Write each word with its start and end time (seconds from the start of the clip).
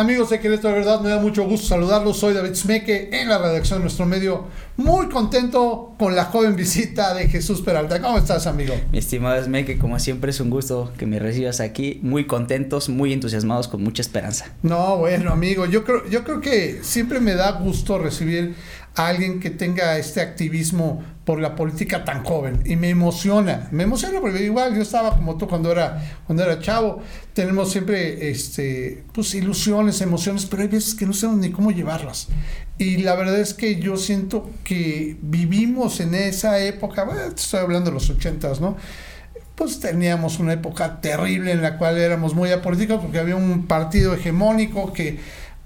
Amigos 0.00 0.30
de 0.30 0.40
Querétaro, 0.40 0.72
de 0.72 0.80
verdad 0.80 1.02
me 1.02 1.10
da 1.10 1.18
mucho 1.20 1.44
gusto 1.44 1.66
saludarlos. 1.66 2.16
Soy 2.16 2.32
David 2.32 2.54
Smeke 2.54 3.10
en 3.12 3.28
la 3.28 3.36
redacción 3.36 3.80
de 3.80 3.82
nuestro 3.82 4.06
medio. 4.06 4.46
Muy 4.78 5.10
contento 5.10 5.94
con 5.98 6.16
la 6.16 6.24
joven 6.24 6.56
visita 6.56 7.12
de 7.12 7.28
Jesús 7.28 7.60
Peralta. 7.60 8.00
¿Cómo 8.00 8.16
estás, 8.16 8.46
amigo? 8.46 8.74
Mi 8.92 8.96
estimado 8.96 9.44
Smeke, 9.44 9.76
como 9.76 9.98
siempre 9.98 10.30
es 10.30 10.40
un 10.40 10.48
gusto 10.48 10.90
que 10.96 11.04
me 11.04 11.18
recibas 11.18 11.60
aquí. 11.60 12.00
Muy 12.02 12.26
contentos, 12.26 12.88
muy 12.88 13.12
entusiasmados, 13.12 13.68
con 13.68 13.82
mucha 13.82 14.00
esperanza. 14.00 14.54
No, 14.62 14.96
bueno, 14.96 15.32
amigo, 15.32 15.66
yo 15.66 15.84
creo, 15.84 16.08
yo 16.08 16.24
creo 16.24 16.40
que 16.40 16.78
siempre 16.80 17.20
me 17.20 17.34
da 17.34 17.50
gusto 17.50 17.98
recibir 17.98 18.54
a 18.94 19.08
alguien 19.08 19.40
que 19.40 19.50
tenga 19.50 19.98
este 19.98 20.20
activismo 20.20 21.02
por 21.24 21.40
la 21.40 21.54
política 21.54 22.04
tan 22.04 22.24
joven 22.24 22.62
y 22.64 22.76
me 22.76 22.88
emociona, 22.88 23.68
me 23.70 23.84
emociona 23.84 24.20
porque 24.20 24.42
igual 24.42 24.74
yo 24.74 24.82
estaba 24.82 25.16
como 25.16 25.36
tú 25.36 25.46
cuando 25.46 25.70
era 25.70 26.20
cuando 26.26 26.42
era 26.42 26.58
chavo, 26.58 27.00
tenemos 27.32 27.70
siempre 27.70 28.30
este 28.30 29.04
pues 29.12 29.34
ilusiones, 29.34 30.00
emociones, 30.00 30.46
pero 30.46 30.62
hay 30.62 30.68
veces 30.68 30.94
que 30.94 31.06
no 31.06 31.12
sabemos 31.12 31.40
ni 31.40 31.52
cómo 31.52 31.70
llevarlas. 31.70 32.28
Y 32.78 32.96
la 32.96 33.14
verdad 33.14 33.38
es 33.38 33.52
que 33.54 33.78
yo 33.78 33.96
siento 33.96 34.50
que 34.64 35.18
vivimos 35.20 36.00
en 36.00 36.14
esa 36.14 36.58
época, 36.60 37.04
bueno, 37.04 37.20
estoy 37.20 37.60
hablando 37.60 37.90
de 37.90 37.94
los 37.94 38.08
ochentas, 38.08 38.60
¿no? 38.60 38.76
Pues 39.54 39.78
teníamos 39.78 40.38
una 40.38 40.54
época 40.54 41.02
terrible 41.02 41.52
en 41.52 41.60
la 41.60 41.76
cual 41.76 41.98
éramos 41.98 42.34
muy 42.34 42.50
apolíticos 42.50 42.98
porque 43.02 43.18
había 43.18 43.36
un 43.36 43.66
partido 43.66 44.14
hegemónico 44.14 44.94
que 44.94 45.20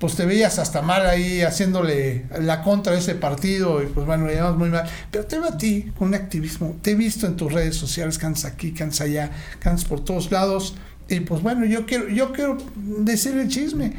pues 0.04 0.16
te 0.16 0.26
veías 0.26 0.58
hasta 0.58 0.82
mal 0.82 1.06
ahí 1.06 1.40
haciéndole 1.40 2.26
la 2.42 2.60
contra 2.60 2.92
de 2.92 2.98
ese 2.98 3.14
partido 3.14 3.82
y 3.82 3.86
pues 3.86 4.04
bueno, 4.04 4.26
le 4.26 4.34
llamamos 4.34 4.58
muy 4.58 4.68
mal. 4.68 4.84
Pero 5.10 5.24
te 5.24 5.38
veo 5.38 5.48
a 5.48 5.56
ti 5.56 5.92
con 5.96 6.08
un 6.08 6.14
activismo, 6.14 6.76
te 6.82 6.90
he 6.90 6.94
visto 6.94 7.26
en 7.26 7.36
tus 7.36 7.50
redes 7.50 7.76
sociales, 7.76 8.18
cansas 8.18 8.52
aquí, 8.52 8.72
cansas 8.72 9.00
allá, 9.00 9.30
cansas 9.60 9.88
por 9.88 10.04
todos 10.04 10.30
lados. 10.30 10.74
Y 11.08 11.20
pues 11.20 11.40
bueno, 11.40 11.64
yo 11.64 11.86
quiero, 11.86 12.10
yo 12.10 12.32
quiero 12.32 12.58
decir 12.76 13.34
el 13.38 13.48
chisme. 13.48 13.94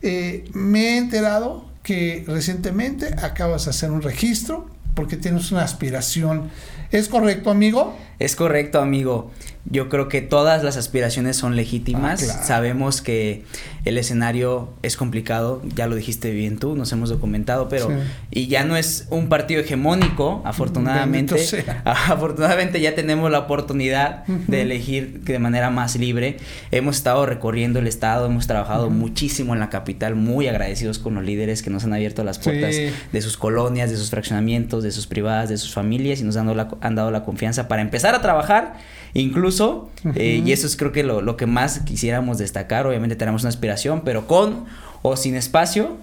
Eh, 0.00 0.46
me 0.54 0.94
he 0.94 0.96
enterado 0.96 1.66
que 1.82 2.24
recientemente 2.26 3.14
acabas 3.22 3.66
de 3.66 3.72
hacer 3.72 3.90
un 3.90 4.00
registro 4.00 4.70
porque 4.94 5.18
tienes 5.18 5.52
una 5.52 5.60
aspiración. 5.60 6.48
¿Es 6.90 7.10
correcto, 7.10 7.50
amigo? 7.50 7.94
Es 8.18 8.36
correcto, 8.36 8.80
amigo. 8.80 9.30
Yo 9.66 9.88
creo 9.88 10.08
que 10.08 10.20
todas 10.20 10.62
las 10.62 10.76
aspiraciones 10.76 11.36
son 11.36 11.56
legítimas. 11.56 12.22
Ah, 12.22 12.26
claro. 12.26 12.46
Sabemos 12.46 13.00
que 13.00 13.44
el 13.86 13.96
escenario 13.96 14.68
es 14.82 14.96
complicado, 14.98 15.62
ya 15.74 15.86
lo 15.86 15.96
dijiste 15.96 16.30
bien 16.32 16.58
tú, 16.58 16.76
nos 16.76 16.92
hemos 16.92 17.08
documentado, 17.08 17.68
pero 17.70 17.88
Sí. 17.88 17.94
y 18.30 18.46
ya 18.48 18.64
no 18.64 18.76
es 18.76 19.06
un 19.10 19.28
partido 19.30 19.60
hegemónico, 19.62 20.42
afortunadamente. 20.44 21.36
Afortunadamente 21.84 22.80
ya 22.80 22.94
tenemos 22.94 23.30
la 23.30 23.40
oportunidad 23.40 24.26
de 24.26 24.62
elegir 24.62 25.20
de 25.22 25.38
manera 25.38 25.70
más 25.70 25.96
libre. 25.96 26.36
Hemos 26.70 26.96
estado 26.96 27.24
recorriendo 27.26 27.78
el 27.78 27.86
estado, 27.86 28.26
hemos 28.26 28.46
trabajado 28.46 28.90
muchísimo 28.90 29.54
en 29.54 29.60
la 29.60 29.70
capital, 29.70 30.14
muy 30.14 30.46
agradecidos 30.46 30.98
con 30.98 31.14
los 31.14 31.24
líderes 31.24 31.62
que 31.62 31.70
nos 31.70 31.84
han 31.84 31.92
abierto 31.94 32.22
las 32.24 32.38
puertas 32.38 32.74
Sí. 32.74 32.90
de 33.12 33.22
sus 33.22 33.36
colonias, 33.36 33.90
de 33.90 33.96
sus 33.96 34.10
fraccionamientos, 34.10 34.82
de 34.82 34.90
sus 34.92 35.06
privadas, 35.06 35.48
de 35.48 35.56
sus 35.56 35.72
familias 35.72 36.20
y 36.20 36.24
nos 36.24 36.36
han 36.36 36.46
dado 36.46 36.56
la, 36.56 36.68
han 36.80 36.94
dado 36.94 37.10
la 37.10 37.24
confianza 37.24 37.66
para 37.68 37.80
empezar 37.82 38.03
a 38.14 38.20
trabajar 38.20 38.74
incluso, 39.14 39.90
eh, 40.16 40.38
Ujú. 40.40 40.48
y 40.48 40.52
eso 40.52 40.66
es 40.66 40.76
creo 40.76 40.90
que 40.92 41.04
lo, 41.04 41.20
lo 41.22 41.36
que 41.36 41.46
más 41.46 41.78
quisiéramos 41.80 42.38
destacar, 42.38 42.86
obviamente 42.86 43.14
tenemos 43.16 43.42
una 43.42 43.50
aspiración, 43.50 44.02
pero 44.04 44.26
con 44.26 44.64
o 45.02 45.16
sin 45.16 45.36
espacio, 45.36 45.96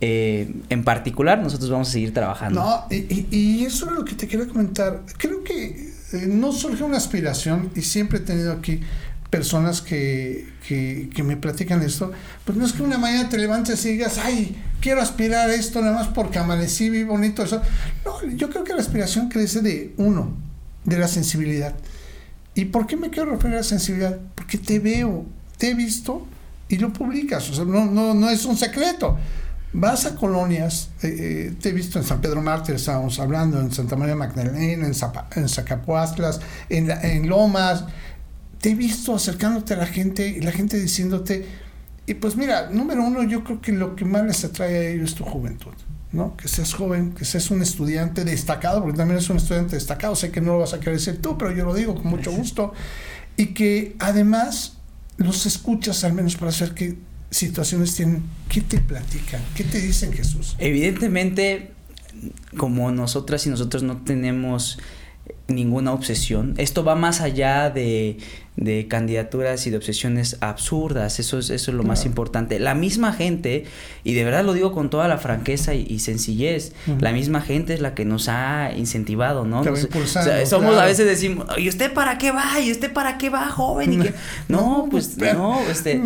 eh, 0.00 0.50
en 0.70 0.82
particular 0.84 1.38
nosotros 1.42 1.70
vamos 1.70 1.88
a 1.88 1.92
seguir 1.92 2.14
trabajando. 2.14 2.60
No, 2.62 2.84
y, 2.90 3.26
y- 3.30 3.64
eso 3.64 3.86
es 3.86 3.92
lo 3.92 4.04
que 4.04 4.14
te 4.14 4.26
quería 4.26 4.46
comentar. 4.48 5.02
Creo 5.18 5.44
que 5.44 5.92
eh, 6.12 6.26
no 6.28 6.52
surge 6.52 6.82
una 6.84 6.96
aspiración 6.96 7.70
y 7.74 7.82
siempre 7.82 8.18
he 8.18 8.22
tenido 8.22 8.52
aquí 8.52 8.80
personas 9.30 9.80
que, 9.82 10.46
que, 10.66 11.10
que 11.14 11.22
me 11.22 11.36
platican 11.36 11.82
esto. 11.82 12.12
Pues 12.44 12.56
no 12.56 12.64
es 12.64 12.72
que 12.72 12.82
una 12.82 12.96
mañana 12.98 13.28
te 13.28 13.36
levantes 13.38 13.84
y 13.84 13.92
digas, 13.92 14.18
ay, 14.22 14.56
quiero 14.80 15.00
aspirar 15.02 15.50
a 15.50 15.54
esto 15.54 15.80
nada 15.80 15.92
más 15.94 16.08
porque 16.08 16.38
amanecí, 16.38 16.88
vi 16.88 17.02
bonito 17.02 17.42
eso. 17.42 17.60
No, 18.04 18.26
yo 18.36 18.48
creo 18.50 18.62
que 18.64 18.72
la 18.74 18.80
aspiración 18.80 19.28
crece 19.28 19.60
de 19.60 19.92
uno, 19.96 20.36
de 20.84 20.98
la 20.98 21.08
sensibilidad. 21.08 21.74
¿Y 22.54 22.66
por 22.66 22.86
qué 22.86 22.96
me 22.96 23.10
quiero 23.10 23.30
referir 23.30 23.54
a 23.54 23.58
la 23.58 23.64
sensibilidad? 23.64 24.18
Porque 24.34 24.58
te 24.58 24.78
veo, 24.78 25.24
te 25.58 25.70
he 25.70 25.74
visto 25.74 26.26
y 26.68 26.78
lo 26.78 26.92
publicas. 26.92 27.50
O 27.50 27.54
sea, 27.54 27.64
no, 27.64 27.86
no, 27.86 28.14
no 28.14 28.30
es 28.30 28.44
un 28.44 28.56
secreto. 28.56 29.18
Vas 29.72 30.06
a 30.06 30.14
colonias, 30.14 30.90
eh, 31.02 31.08
eh, 31.08 31.54
te 31.60 31.70
he 31.70 31.72
visto 31.72 31.98
en 31.98 32.04
San 32.04 32.20
Pedro 32.20 32.40
Mártir, 32.40 32.76
estábamos 32.76 33.18
hablando, 33.18 33.60
en 33.60 33.72
Santa 33.72 33.96
María 33.96 34.14
Magdalena, 34.14 34.86
en, 34.86 34.94
Zapa- 34.94 35.26
en 35.34 35.48
Zacapuastlas, 35.48 36.40
en, 36.68 36.92
en 36.92 37.28
Lomas. 37.28 37.84
Te 38.60 38.70
he 38.70 38.74
visto 38.76 39.16
acercándote 39.16 39.74
a 39.74 39.78
la 39.78 39.86
gente 39.86 40.28
y 40.28 40.40
la 40.40 40.52
gente 40.52 40.78
diciéndote. 40.78 41.44
Y 42.06 42.14
pues 42.14 42.36
mira, 42.36 42.70
número 42.70 43.02
uno, 43.02 43.24
yo 43.24 43.42
creo 43.42 43.60
que 43.60 43.72
lo 43.72 43.96
que 43.96 44.04
más 44.04 44.24
les 44.24 44.44
atrae 44.44 44.76
a 44.76 44.88
ellos 44.90 45.10
es 45.10 45.16
tu 45.16 45.24
juventud. 45.24 45.72
¿No? 46.14 46.36
Que 46.36 46.48
seas 46.48 46.72
joven, 46.72 47.12
que 47.12 47.24
seas 47.24 47.50
un 47.50 47.60
estudiante 47.60 48.24
destacado, 48.24 48.82
porque 48.82 48.96
también 48.96 49.18
es 49.18 49.28
un 49.28 49.36
estudiante 49.36 49.76
destacado, 49.76 50.14
sé 50.16 50.30
que 50.30 50.40
no 50.40 50.52
lo 50.52 50.60
vas 50.60 50.72
a 50.72 50.80
querer 50.80 50.98
decir 50.98 51.20
tú, 51.20 51.36
pero 51.36 51.50
yo 51.50 51.64
lo 51.64 51.74
digo 51.74 51.94
con 51.94 52.06
mucho 52.06 52.32
gusto, 52.32 52.72
y 53.36 53.46
que 53.48 53.96
además 53.98 54.78
los 55.16 55.46
escuchas 55.46 56.04
al 56.04 56.12
menos 56.12 56.36
para 56.36 56.52
saber 56.52 56.74
qué 56.74 56.96
situaciones 57.30 57.94
tienen, 57.94 58.22
qué 58.48 58.60
te 58.60 58.78
platican, 58.78 59.42
qué 59.54 59.64
te 59.64 59.80
dicen 59.80 60.12
Jesús. 60.12 60.54
Evidentemente, 60.58 61.72
como 62.56 62.90
nosotras 62.92 63.46
y 63.46 63.50
nosotros 63.50 63.82
no 63.82 63.98
tenemos 63.98 64.78
ninguna 65.48 65.92
obsesión, 65.92 66.54
esto 66.58 66.84
va 66.84 66.94
más 66.94 67.20
allá 67.20 67.70
de, 67.70 68.18
de 68.56 68.86
candidaturas 68.86 69.66
y 69.66 69.70
de 69.70 69.76
obsesiones 69.78 70.36
absurdas, 70.40 71.18
eso 71.18 71.38
es, 71.40 71.50
eso 71.50 71.70
es 71.72 71.76
lo 71.76 71.82
más 71.82 72.04
importante. 72.06 72.60
La 72.60 72.74
misma 72.74 73.12
gente, 73.12 73.64
y 74.04 74.14
de 74.14 74.22
verdad 74.24 74.44
lo 74.44 74.52
digo 74.52 74.70
con 74.72 74.90
toda 74.90 75.08
la 75.08 75.18
franqueza 75.18 75.74
y, 75.74 75.84
y 75.88 75.98
sencillez, 75.98 76.72
la 77.00 77.12
misma 77.12 77.40
gente 77.40 77.74
es 77.74 77.80
la 77.80 77.94
que 77.94 78.04
nos 78.04 78.28
ha 78.28 78.70
incentivado, 78.76 79.44
¿no? 79.44 79.64
Nos- 79.64 79.84
o 79.92 80.06
sea, 80.06 80.46
somos 80.46 80.70
claro. 80.70 80.82
a 80.82 80.86
veces 80.86 81.06
decimos, 81.06 81.46
¿y 81.58 81.68
usted 81.68 81.92
para 81.92 82.16
qué 82.18 82.30
va? 82.30 82.60
¿Y 82.60 82.70
usted 82.70 82.92
para 82.92 83.18
qué 83.18 83.28
va, 83.30 83.48
joven? 83.48 84.12
No, 84.48 84.86
pues 84.90 85.16
no, 85.18 85.58
este, 85.68 86.00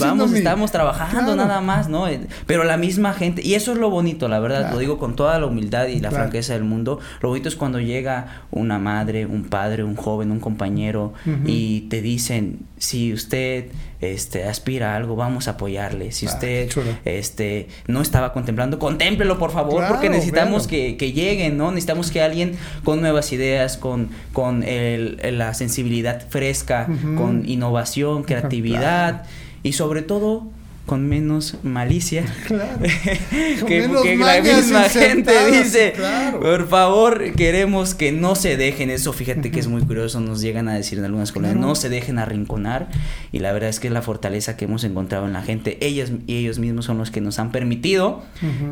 vamos, 0.00 0.30
mi- 0.30 0.38
estamos 0.38 0.70
trabajando 0.70 1.32
Claro. 1.34 1.48
nada 1.48 1.60
más, 1.60 1.88
¿no? 1.88 2.06
Eh, 2.08 2.20
Pero 2.46 2.64
la 2.64 2.76
misma 2.76 3.12
gente, 3.12 3.42
y 3.44 3.54
eso 3.54 3.72
es 3.72 3.78
lo 3.78 3.90
bonito, 3.90 4.28
la 4.28 4.38
verdad, 4.40 4.70
lo 4.72 4.78
digo 4.78 4.98
con 4.98 5.16
toda 5.16 5.38
la 5.38 5.46
humildad 5.46 5.86
y 5.88 5.98
la 6.00 6.10
franqueza 6.10 6.52
del 6.52 6.64
mundo, 6.64 7.00
lo 7.20 7.28
bonito 7.30 7.48
es 7.48 7.56
cuando 7.56 7.80
llega 7.80 8.44
una 8.50 8.78
madre, 8.78 9.26
un 9.26 9.44
padre, 9.44 9.82
un 9.84 9.96
joven, 9.96 10.30
un 10.30 10.38
compañero 10.40 11.12
y 11.46 11.71
te 11.80 12.02
dicen, 12.02 12.60
si 12.78 13.12
usted 13.12 13.66
este 14.00 14.44
aspira 14.44 14.92
a 14.92 14.96
algo, 14.96 15.16
vamos 15.16 15.48
a 15.48 15.52
apoyarle. 15.52 16.12
Si 16.12 16.26
Ah, 16.26 16.30
usted 16.34 16.68
este 17.04 17.68
no 17.88 18.00
estaba 18.02 18.32
contemplando, 18.32 18.78
contémplelo 18.78 19.38
por 19.38 19.50
favor, 19.50 19.78
Claro, 19.78 19.94
porque 19.94 20.08
necesitamos 20.10 20.66
que, 20.68 20.96
que 20.96 21.12
lleguen, 21.12 21.56
¿no? 21.56 21.70
Necesitamos 21.70 22.10
que 22.10 22.20
alguien 22.20 22.56
con 22.84 23.00
nuevas 23.00 23.32
ideas, 23.32 23.76
con, 23.76 24.10
con 24.32 24.62
el- 24.62 25.18
la 25.38 25.54
sensibilidad 25.54 26.26
fresca, 26.28 26.86
con 27.16 27.48
innovación, 27.48 28.22
creatividad 28.24 29.24
y 29.62 29.72
sobre 29.72 30.02
todo 30.02 30.48
con 30.86 31.08
menos 31.08 31.56
malicia. 31.62 32.24
Claro. 32.46 32.78
Que, 33.66 33.82
menos 33.82 34.02
que 34.02 34.16
la 34.16 34.40
misma 34.42 34.82
gente 34.84 35.32
dice, 35.52 35.92
claro. 35.96 36.40
por 36.40 36.68
favor, 36.68 37.32
queremos 37.34 37.94
que 37.94 38.10
no 38.12 38.34
se 38.34 38.56
dejen, 38.56 38.90
eso 38.90 39.12
fíjate 39.12 39.50
que 39.50 39.60
es 39.60 39.68
muy 39.68 39.82
curioso, 39.82 40.20
nos 40.20 40.40
llegan 40.40 40.68
a 40.68 40.74
decir 40.74 40.98
en 40.98 41.04
algunas 41.04 41.30
Claro. 41.32 41.58
no 41.58 41.74
se 41.76 41.88
dejen 41.88 42.18
arrinconar 42.18 42.88
y 43.30 43.38
la 43.38 43.52
verdad 43.52 43.70
es 43.70 43.78
que 43.80 43.86
es 43.86 43.92
la 43.92 44.02
fortaleza 44.02 44.56
que 44.56 44.64
hemos 44.66 44.82
encontrado 44.84 45.26
en 45.26 45.32
la 45.32 45.42
gente, 45.42 45.78
ellas 45.86 46.10
y 46.26 46.36
ellos 46.38 46.58
mismos 46.58 46.84
son 46.86 46.98
los 46.98 47.10
que 47.10 47.20
nos 47.20 47.38
han 47.38 47.52
permitido 47.52 48.22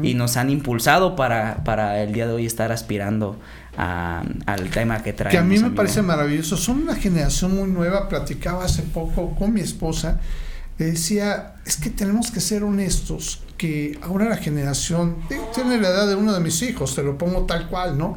y 0.03 0.15
nos 0.15 0.37
han 0.37 0.51
impulsado 0.51 1.15
para, 1.17 1.63
para 1.65 2.03
el 2.03 2.13
día 2.13 2.27
de 2.27 2.33
hoy 2.35 2.47
estar 2.47 2.73
aspirando 2.73 3.39
a- 3.77 4.23
al 4.47 4.69
tema 4.71 5.03
que 5.03 5.13
traemos. 5.13 5.33
que 5.33 5.39
a 5.39 5.43
mí 5.45 5.59
me 5.59 5.75
parece 5.75 6.03
maravilloso. 6.03 6.57
Son 6.57 6.83
una 6.83 6.97
generación 6.97 7.55
muy 7.57 7.71
nueva. 7.71 8.09
Platicaba 8.09 8.65
hace 8.65 8.83
poco 8.83 9.35
con 9.37 9.55
mi 9.55 9.61
esposa. 9.61 10.21
Decía, 10.85 11.57
es 11.67 11.77
que 11.77 11.91
tenemos 11.91 12.31
que 12.31 12.41
ser 12.41 12.65
honestos, 12.65 13.43
que 13.59 13.99
ahora 14.03 14.31
la 14.31 14.39
generación, 14.39 15.17
tiene 15.55 15.79
la 15.79 15.89
edad 15.89 16.09
de 16.09 16.15
uno 16.15 16.33
de 16.33 16.41
mis 16.41 16.63
hijos, 16.63 16.95
te 16.95 17.03
lo 17.03 17.19
pongo 17.19 17.45
tal 17.45 17.69
cual, 17.69 17.99
¿no? 17.99 18.17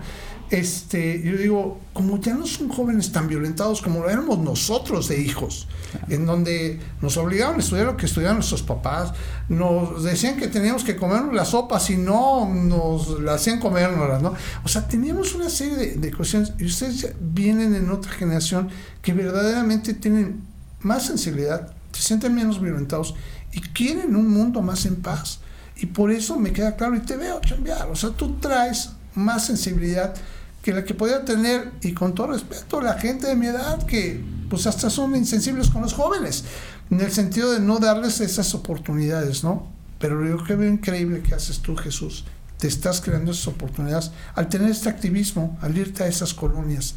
Este, 0.50 1.22
yo 1.22 1.36
digo, 1.36 1.82
como 1.92 2.22
ya 2.22 2.36
no 2.36 2.48
son 2.48 2.70
jóvenes 2.70 3.12
tan 3.12 3.28
violentados 3.28 3.82
como 3.82 4.00
lo 4.00 4.10
éramos 4.10 4.40
nosotros 4.40 5.10
de 5.10 5.20
hijos, 5.20 5.68
en 6.08 6.26
donde 6.26 6.80
nos 7.02 7.18
obligaban 7.18 7.58
a 7.58 7.60
estudiar 7.60 7.88
lo 7.88 7.98
que 7.98 8.06
estudiaban 8.06 8.38
nuestros 8.38 8.62
papás, 8.62 9.12
nos 9.50 10.02
decían 10.04 10.38
que 10.38 10.48
teníamos 10.48 10.86
que 10.86 10.96
comernos 10.96 11.34
las 11.34 11.50
sopas 11.50 11.90
y 11.90 11.98
no 11.98 12.48
nos 12.48 13.20
las 13.20 13.42
hacían 13.42 13.60
comérnoslas, 13.60 14.22
¿no? 14.22 14.36
O 14.64 14.70
sea, 14.70 14.88
teníamos 14.88 15.36
una 15.36 15.50
serie 15.50 15.76
de, 15.76 15.96
de 15.96 16.14
cuestiones 16.14 16.54
y 16.58 16.64
ustedes 16.64 17.14
vienen 17.20 17.76
en 17.76 17.90
otra 17.90 18.14
generación 18.14 18.70
que 19.02 19.12
verdaderamente 19.12 19.94
tienen 19.94 20.44
más 20.80 21.08
sensibilidad, 21.08 21.74
se 21.94 22.02
sienten 22.02 22.36
menos 22.36 22.62
violentados 22.62 23.16
y 23.52 23.62
quieren 23.62 24.16
un 24.16 24.30
mundo 24.30 24.62
más 24.62 24.86
en 24.86 24.98
paz. 24.98 25.40
Y 25.76 25.88
por 25.88 26.12
eso 26.12 26.40
me 26.40 26.54
queda 26.54 26.76
claro 26.76 26.96
y 26.96 27.00
te 27.00 27.18
veo 27.18 27.40
chambear. 27.42 27.90
O 27.90 27.96
sea, 27.96 28.12
tú 28.12 28.36
traes 28.40 28.92
más 29.16 29.46
sensibilidad 29.46 30.14
que 30.62 30.72
la 30.72 30.86
que 30.86 30.94
podía 30.94 31.26
tener, 31.26 31.72
y 31.82 31.94
con 31.94 32.16
todo 32.16 32.28
respeto, 32.28 32.80
la 32.80 32.94
gente 32.94 33.28
de 33.28 33.36
mi 33.36 33.48
edad, 33.48 33.86
que 33.86 34.24
pues 34.50 34.66
hasta 34.66 34.90
son 34.90 35.14
insensibles 35.16 35.70
con 35.70 35.82
los 35.82 35.94
jóvenes, 35.94 36.46
en 36.90 37.02
el 37.02 37.12
sentido 37.12 37.52
de 37.52 37.60
no 37.60 37.80
darles 37.80 38.22
esas 38.22 38.56
oportunidades, 38.56 39.44
¿no? 39.44 39.68
Pero 40.00 40.26
yo 40.26 40.44
que 40.44 40.54
increíble 40.54 41.22
que 41.22 41.36
haces 41.36 41.60
tú, 41.60 41.76
Jesús. 41.76 42.24
Te 42.58 42.68
estás 42.68 43.02
creando 43.02 43.32
esas 43.32 43.48
oportunidades 43.48 44.12
al 44.36 44.48
tener 44.48 44.72
este 44.72 44.88
activismo, 44.88 45.58
al 45.62 45.78
irte 45.78 46.04
a 46.04 46.08
esas 46.08 46.34
colonias. 46.34 46.96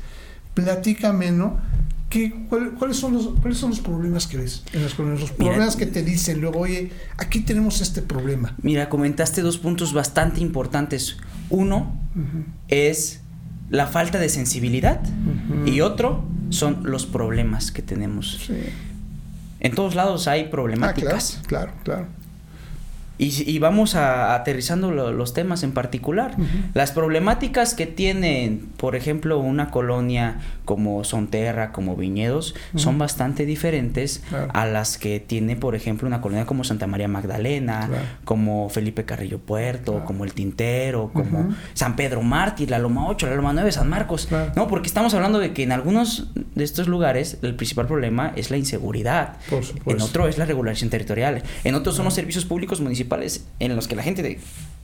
Platícame, 0.55 1.33
¿no? 1.33 1.59
¿Qué, 2.09 2.33
cuáles, 2.49 2.97
son 2.97 3.15
los, 3.15 3.29
¿Cuáles 3.41 3.59
son 3.59 3.71
los 3.71 3.81
problemas 3.81 4.27
que 4.29 4.37
ves 4.37 4.63
en 4.73 4.83
las 4.83 4.95
colonias? 4.95 5.21
Los 5.21 5.33
problemas 5.33 5.75
que 5.75 5.87
te 5.87 6.03
dicen 6.03 6.41
luego, 6.41 6.61
oye, 6.61 6.93
aquí 7.17 7.41
tenemos 7.41 7.81
este 7.81 8.01
problema. 8.01 8.55
Mira, 8.63 8.89
comentaste 8.89 9.43
dos 9.43 9.59
puntos 9.59 9.93
bastante 9.93 10.41
importantes. 10.41 11.17
Uno 11.51 12.01
es 12.69 13.21
la 13.71 13.87
falta 13.87 14.19
de 14.19 14.29
sensibilidad 14.29 15.01
y 15.65 15.81
otro 15.81 16.25
son 16.51 16.81
los 16.85 17.07
problemas 17.07 17.73
que 17.73 17.83
tenemos. 17.83 18.39
Sí. 18.47 18.55
En 19.59 19.75
todos 19.75 19.95
lados 19.97 20.29
hay 20.29 20.45
problemáticas. 20.45 21.39
Ah, 21.41 21.47
claro, 21.47 21.73
claro, 21.83 22.07
Y, 23.19 23.59
vamos 23.61 23.95
a, 23.95 24.35
aterrizando 24.35 24.91
los 24.91 25.33
temas 25.33 25.63
en 25.63 25.73
particular. 25.73 26.37
Las 26.75 26.93
problemáticas 26.93 27.75
que 27.75 27.87
tienen, 27.87 28.69
por 28.77 28.95
ejemplo, 28.95 29.39
una 29.39 29.71
colonia 29.71 30.41
como 30.67 31.03
Sonterra, 31.03 31.73
como 31.73 31.97
Viñedos, 31.97 32.55
son 32.75 32.99
bastante 32.99 33.47
diferentes 33.47 34.23
a 34.53 34.67
las 34.67 34.99
que 34.99 35.19
tiene, 35.19 35.57
por 35.57 35.75
ejemplo, 35.75 36.07
una 36.07 36.21
colonia 36.21 36.45
como 36.45 36.63
Santa 36.63 36.87
María 36.87 37.09
Magdalena, 37.09 37.89
como 38.25 38.69
Felipe 38.69 39.05
Carrillo 39.05 39.39
Puerto, 39.39 40.05
como 40.05 40.25
El 40.25 40.35
Tintero, 40.35 41.11
como 41.15 41.55
San 41.73 41.97
Pedro 41.97 42.21
Mártir, 42.21 42.71
la 42.71 42.79
Loma 42.79 43.09
8, 43.09 43.29
la 43.29 43.37
Loma 43.37 43.55
9, 43.55 43.73
San 43.73 43.89
Marcos. 43.89 44.29
No, 44.55 44.69
porque 44.69 44.89
estamos 44.89 45.15
hablando 45.15 45.39
de 45.39 45.55
que 45.55 45.63
en 45.63 45.73
algunos 45.73 46.29
de 46.55 46.65
estos 46.65 46.87
lugares 46.87 47.39
el 47.41 47.55
principal 47.55 47.87
problema 47.87 48.35
es 48.37 48.51
la 48.51 48.59
inseguridad. 48.59 49.39
En 49.87 50.03
otro 50.03 50.29
es 50.29 50.37
la 50.37 50.45
regulación 50.45 50.91
territorial. 50.91 51.43
En 51.65 51.75
otros 51.75 51.97
son 51.97 52.05
los 52.05 52.13
servicios 52.13 52.45
públicos 52.45 52.83
municipales 52.83 53.06
en 53.59 53.77
los 53.77 53.89
que 53.89 53.97
la 53.97 54.03
gente 54.03 54.23
de 54.23 54.39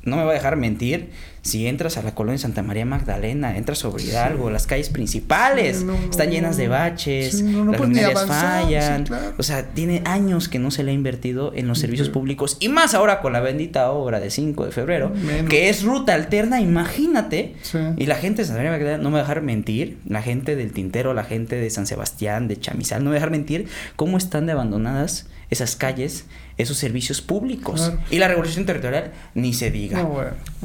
no 0.05 0.17
me 0.17 0.25
va 0.25 0.31
a 0.33 0.35
dejar 0.35 0.57
mentir, 0.57 1.11
si 1.43 1.67
entras 1.67 1.97
a 1.97 2.03
la 2.03 2.15
colonia 2.15 2.39
Santa 2.39 2.63
María 2.63 2.85
Magdalena, 2.85 3.57
entras 3.57 3.79
sobre 3.79 4.05
Hidalgo, 4.05 4.51
las 4.51 4.67
calles 4.67 4.89
principales 4.91 5.85
están 6.11 6.31
llenas 6.31 6.57
de 6.57 6.69
baches, 6.69 7.41
las 7.41 7.81
luminarias 7.81 8.27
fallan, 8.27 9.05
o 9.39 9.43
sea, 9.43 9.67
tiene 9.67 10.03
años 10.05 10.49
que 10.49 10.59
no 10.59 10.71
se 10.71 10.83
le 10.83 10.91
ha 10.91 10.95
invertido 10.95 11.53
en 11.55 11.69
los 11.69 11.79
servicios 11.79 12.09
públicos 12.09 12.57
y 12.61 12.69
más 12.69 12.95
ahora 12.95 13.21
con 13.21 13.33
la 13.33 13.41
bendita 13.41 13.91
obra 13.91 14.19
de 14.19 14.31
5 14.31 14.67
de 14.67 14.73
febrero, 14.73 15.13
que 15.49 15.69
es 15.69 15.83
ruta 15.83 16.15
alterna, 16.15 16.61
imagínate, 16.61 17.55
y 17.97 18.07
la 18.07 18.17
gente 18.17 18.43
de 18.43 18.47
Santa 18.47 18.59
María 18.59 18.73
Magdalena, 18.73 19.03
no 19.03 19.11
me 19.11 19.15
va 19.15 19.21
a 19.21 19.23
dejar 19.23 19.43
mentir, 19.43 19.99
la 20.07 20.23
gente 20.23 20.57
del 20.57 20.73
Tintero, 20.73 21.15
la 21.15 21.25
gente 21.25 21.57
de 21.57 21.71
San 21.71 21.87
Sebastián, 21.87 22.49
de 22.49 22.59
Chamizal, 22.59 23.05
no 23.05 23.11
me 23.11 23.11
va 23.11 23.17
a 23.17 23.21
dejar 23.21 23.31
mentir 23.31 23.67
cómo 23.97 24.19
están 24.19 24.47
de 24.47 24.53
abandonadas 24.53 25.27
esas 25.53 25.77
calles, 25.77 26.25
esos 26.57 26.79
servicios 26.79 27.21
públicos. 27.21 27.93
Y 28.11 28.19
la 28.19 28.27
regulación 28.27 28.65
territorial 28.65 29.13
ni 29.35 29.53
se 29.53 29.71
diga. 29.71 30.09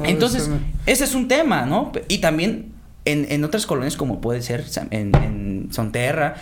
Entonces, 0.02 0.48
ese 0.86 1.04
es 1.04 1.14
un 1.14 1.28
tema, 1.28 1.66
¿no? 1.66 1.92
Y 2.08 2.18
también 2.18 2.72
en, 3.04 3.26
en 3.30 3.44
otras 3.44 3.66
colonias 3.66 3.96
como 3.96 4.22
puede 4.22 4.40
ser 4.40 4.64
en, 4.90 5.14
en 5.14 5.68
Sonterra, 5.70 6.36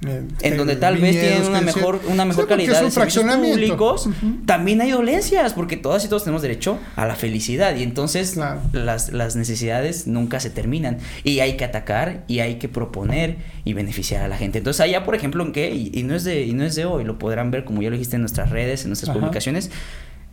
en 0.00 0.56
donde 0.56 0.76
tal 0.76 0.96
vez 0.98 1.18
tienen 1.18 1.44
una 1.44 1.60
mejor, 1.60 2.00
una 2.08 2.24
mejor 2.24 2.46
calidad 2.46 2.82
de 2.82 2.90
servicios 2.90 3.24
públicos, 3.24 4.08
también 4.46 4.80
hay 4.80 4.92
dolencias, 4.92 5.54
porque 5.54 5.76
todas 5.76 6.04
y 6.04 6.08
todos 6.08 6.24
tenemos 6.24 6.42
derecho 6.42 6.78
a 6.94 7.06
la 7.06 7.16
felicidad, 7.16 7.76
y 7.76 7.82
entonces 7.82 8.38
las, 8.72 9.12
las 9.12 9.36
necesidades 9.36 10.06
nunca 10.06 10.38
se 10.40 10.50
terminan, 10.50 10.98
y 11.24 11.40
hay 11.40 11.56
que 11.56 11.64
atacar, 11.64 12.24
y 12.28 12.40
hay 12.40 12.56
que 12.56 12.68
proponer, 12.68 13.36
y 13.64 13.74
beneficiar 13.74 14.22
a 14.22 14.28
la 14.28 14.36
gente. 14.36 14.58
Entonces 14.58 14.80
allá, 14.80 15.04
por 15.04 15.14
ejemplo, 15.14 15.44
en 15.44 15.52
qué, 15.52 15.74
y, 15.74 16.02
no 16.04 16.14
es 16.14 16.24
de, 16.24 16.42
y 16.42 16.52
no 16.54 16.64
es 16.64 16.74
de 16.74 16.84
hoy, 16.84 17.04
lo 17.04 17.18
podrán 17.18 17.50
ver, 17.50 17.64
como 17.64 17.82
ya 17.82 17.90
lo 17.90 17.96
dijiste 17.96 18.16
en 18.16 18.22
nuestras 18.22 18.50
redes, 18.50 18.84
en 18.84 18.90
nuestras 18.90 19.14
publicaciones, 19.14 19.70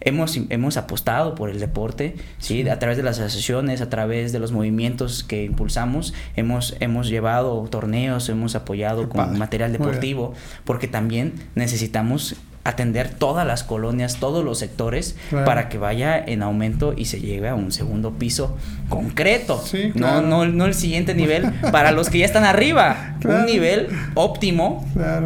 hemos, 0.01 0.37
hemos 0.49 0.77
apostado 0.77 1.35
por 1.35 1.49
el 1.49 1.59
deporte, 1.59 2.15
¿sí? 2.37 2.67
A 2.69 2.79
través 2.79 2.97
de 2.97 3.03
las 3.03 3.19
asociaciones, 3.19 3.81
a 3.81 3.89
través 3.89 4.31
de 4.31 4.39
los 4.39 4.51
movimientos 4.51 5.23
que 5.23 5.43
impulsamos, 5.43 6.13
hemos, 6.35 6.75
hemos 6.79 7.09
llevado 7.09 7.67
torneos, 7.69 8.29
hemos 8.29 8.55
apoyado 8.55 9.09
con 9.09 9.37
material 9.37 9.71
deportivo, 9.71 10.33
porque 10.63 10.87
también 10.87 11.33
necesitamos 11.55 12.35
atender 12.65 13.09
todas 13.09 13.45
las 13.45 13.63
colonias, 13.63 14.17
todos 14.19 14.43
los 14.43 14.57
sectores, 14.57 15.15
para 15.29 15.69
que 15.69 15.77
vaya 15.77 16.17
en 16.17 16.41
aumento 16.41 16.95
y 16.97 17.05
se 17.05 17.21
llegue 17.21 17.47
a 17.47 17.53
un 17.53 17.71
segundo 17.71 18.13
piso 18.13 18.57
concreto. 18.89 19.63
no, 19.93 20.21
no, 20.21 20.45
no 20.47 20.65
el 20.65 20.73
siguiente 20.73 21.13
nivel 21.13 21.51
para 21.71 21.91
los 21.91 22.09
que 22.09 22.17
ya 22.17 22.25
están 22.25 22.43
arriba. 22.43 23.17
Un 23.25 23.45
nivel 23.45 23.87
óptimo 24.13 24.85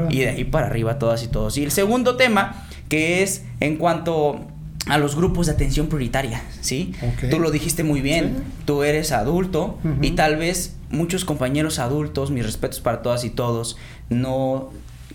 y 0.09 0.19
de 0.19 0.29
ahí 0.29 0.43
para 0.45 0.67
arriba 0.67 0.99
todas 0.99 1.23
y 1.23 1.27
todos. 1.27 1.57
Y 1.57 1.63
el 1.63 1.71
segundo 1.71 2.15
tema, 2.15 2.65
que 2.87 3.23
es 3.23 3.43
en 3.59 3.77
cuanto 3.77 4.47
a 4.89 4.97
los 4.97 5.15
grupos 5.15 5.45
de 5.47 5.53
atención 5.53 5.87
prioritaria, 5.87 6.43
¿sí? 6.61 6.93
Tú 7.29 7.39
lo 7.39 7.51
dijiste 7.51 7.83
muy 7.83 8.01
bien, 8.01 8.43
tú 8.65 8.83
eres 8.83 9.11
adulto 9.11 9.77
y 10.01 10.11
tal 10.11 10.37
vez 10.37 10.75
muchos 10.89 11.25
compañeros 11.25 11.79
adultos, 11.79 12.31
mis 12.31 12.45
respetos 12.45 12.79
para 12.79 13.01
todas 13.01 13.23
y 13.23 13.29
todos, 13.29 13.77
no 14.09 14.71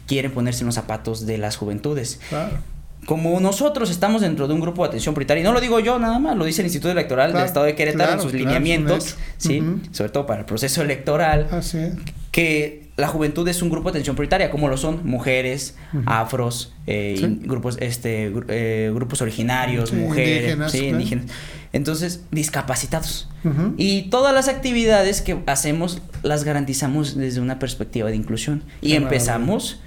quieren 0.06 0.32
ponerse 0.32 0.60
en 0.60 0.66
los 0.66 0.74
zapatos 0.74 1.26
de 1.26 1.38
las 1.38 1.56
juventudes. 1.56 2.20
Claro. 2.28 2.58
Como 3.06 3.38
nosotros 3.40 3.90
estamos 3.90 4.22
dentro 4.22 4.48
de 4.48 4.54
un 4.54 4.60
grupo 4.60 4.82
de 4.82 4.88
atención 4.88 5.14
prioritaria, 5.14 5.42
y 5.42 5.44
no 5.44 5.52
lo 5.52 5.60
digo 5.60 5.78
yo 5.80 5.98
nada 5.98 6.18
más, 6.18 6.36
lo 6.36 6.44
dice 6.46 6.62
el 6.62 6.66
Instituto 6.66 6.90
Electoral 6.90 7.32
del 7.32 7.44
Estado 7.44 7.66
de 7.66 7.74
Querétaro 7.74 8.14
en 8.14 8.20
sus 8.20 8.32
lineamientos, 8.32 9.16
¿sí? 9.36 9.62
Sobre 9.92 10.10
todo 10.10 10.26
para 10.26 10.40
el 10.40 10.46
proceso 10.46 10.80
electoral, 10.80 11.48
que 12.30 12.83
la 12.96 13.08
juventud 13.08 13.46
es 13.48 13.60
un 13.60 13.70
grupo 13.70 13.88
de 13.88 13.90
atención 13.90 14.14
prioritaria, 14.14 14.50
como 14.50 14.68
lo 14.68 14.76
son 14.76 15.04
mujeres, 15.04 15.76
afros, 16.06 16.72
eh, 16.86 17.38
grupos, 17.40 17.76
este, 17.80 18.32
eh, 18.48 18.92
grupos 18.94 19.20
originarios, 19.20 19.92
mujeres, 19.92 20.74
indígenas, 20.74 21.26
Entonces, 21.72 22.22
discapacitados. 22.30 23.28
Y 23.76 24.02
todas 24.10 24.32
las 24.32 24.46
actividades 24.46 25.22
que 25.22 25.36
hacemos 25.46 26.02
las 26.22 26.44
garantizamos 26.44 27.16
desde 27.16 27.40
una 27.40 27.58
perspectiva 27.58 28.10
de 28.10 28.16
inclusión. 28.16 28.62
Y 28.80 28.92
empezamos 28.92 29.80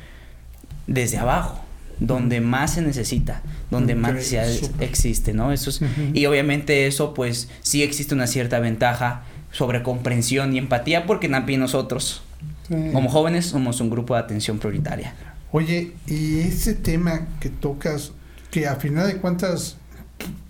desde 0.86 1.18
abajo 1.18 1.62
donde 2.00 2.42
más 2.42 2.74
se 2.74 2.81
necesita, 2.81 3.42
donde 3.71 3.95
más 3.95 4.13
necesidad 4.13 4.48
existe, 4.81 5.33
¿no? 5.33 5.51
Eso 5.51 5.71
Y 6.13 6.25
obviamente 6.25 6.88
eso, 6.88 7.13
pues, 7.13 7.50
sí 7.62 7.83
existe 7.83 8.13
una 8.13 8.27
cierta 8.27 8.59
ventaja 8.59 9.24
sobre 9.51 9.81
comprensión 9.81 10.54
y 10.54 10.57
empatía, 10.57 11.06
porque 11.06 11.30
también 11.30 11.62
nosotros 11.62 12.21
como 12.67 13.09
jóvenes 13.09 13.45
somos 13.45 13.79
un 13.81 13.89
grupo 13.89 14.13
de 14.13 14.21
atención 14.21 14.59
prioritaria. 14.59 15.13
Oye, 15.51 15.93
y 16.05 16.39
ese 16.39 16.73
tema 16.73 17.27
que 17.39 17.49
tocas, 17.49 18.11
que 18.51 18.68
a 18.68 18.75
final 18.75 19.07
de 19.07 19.18
cuentas, 19.18 19.77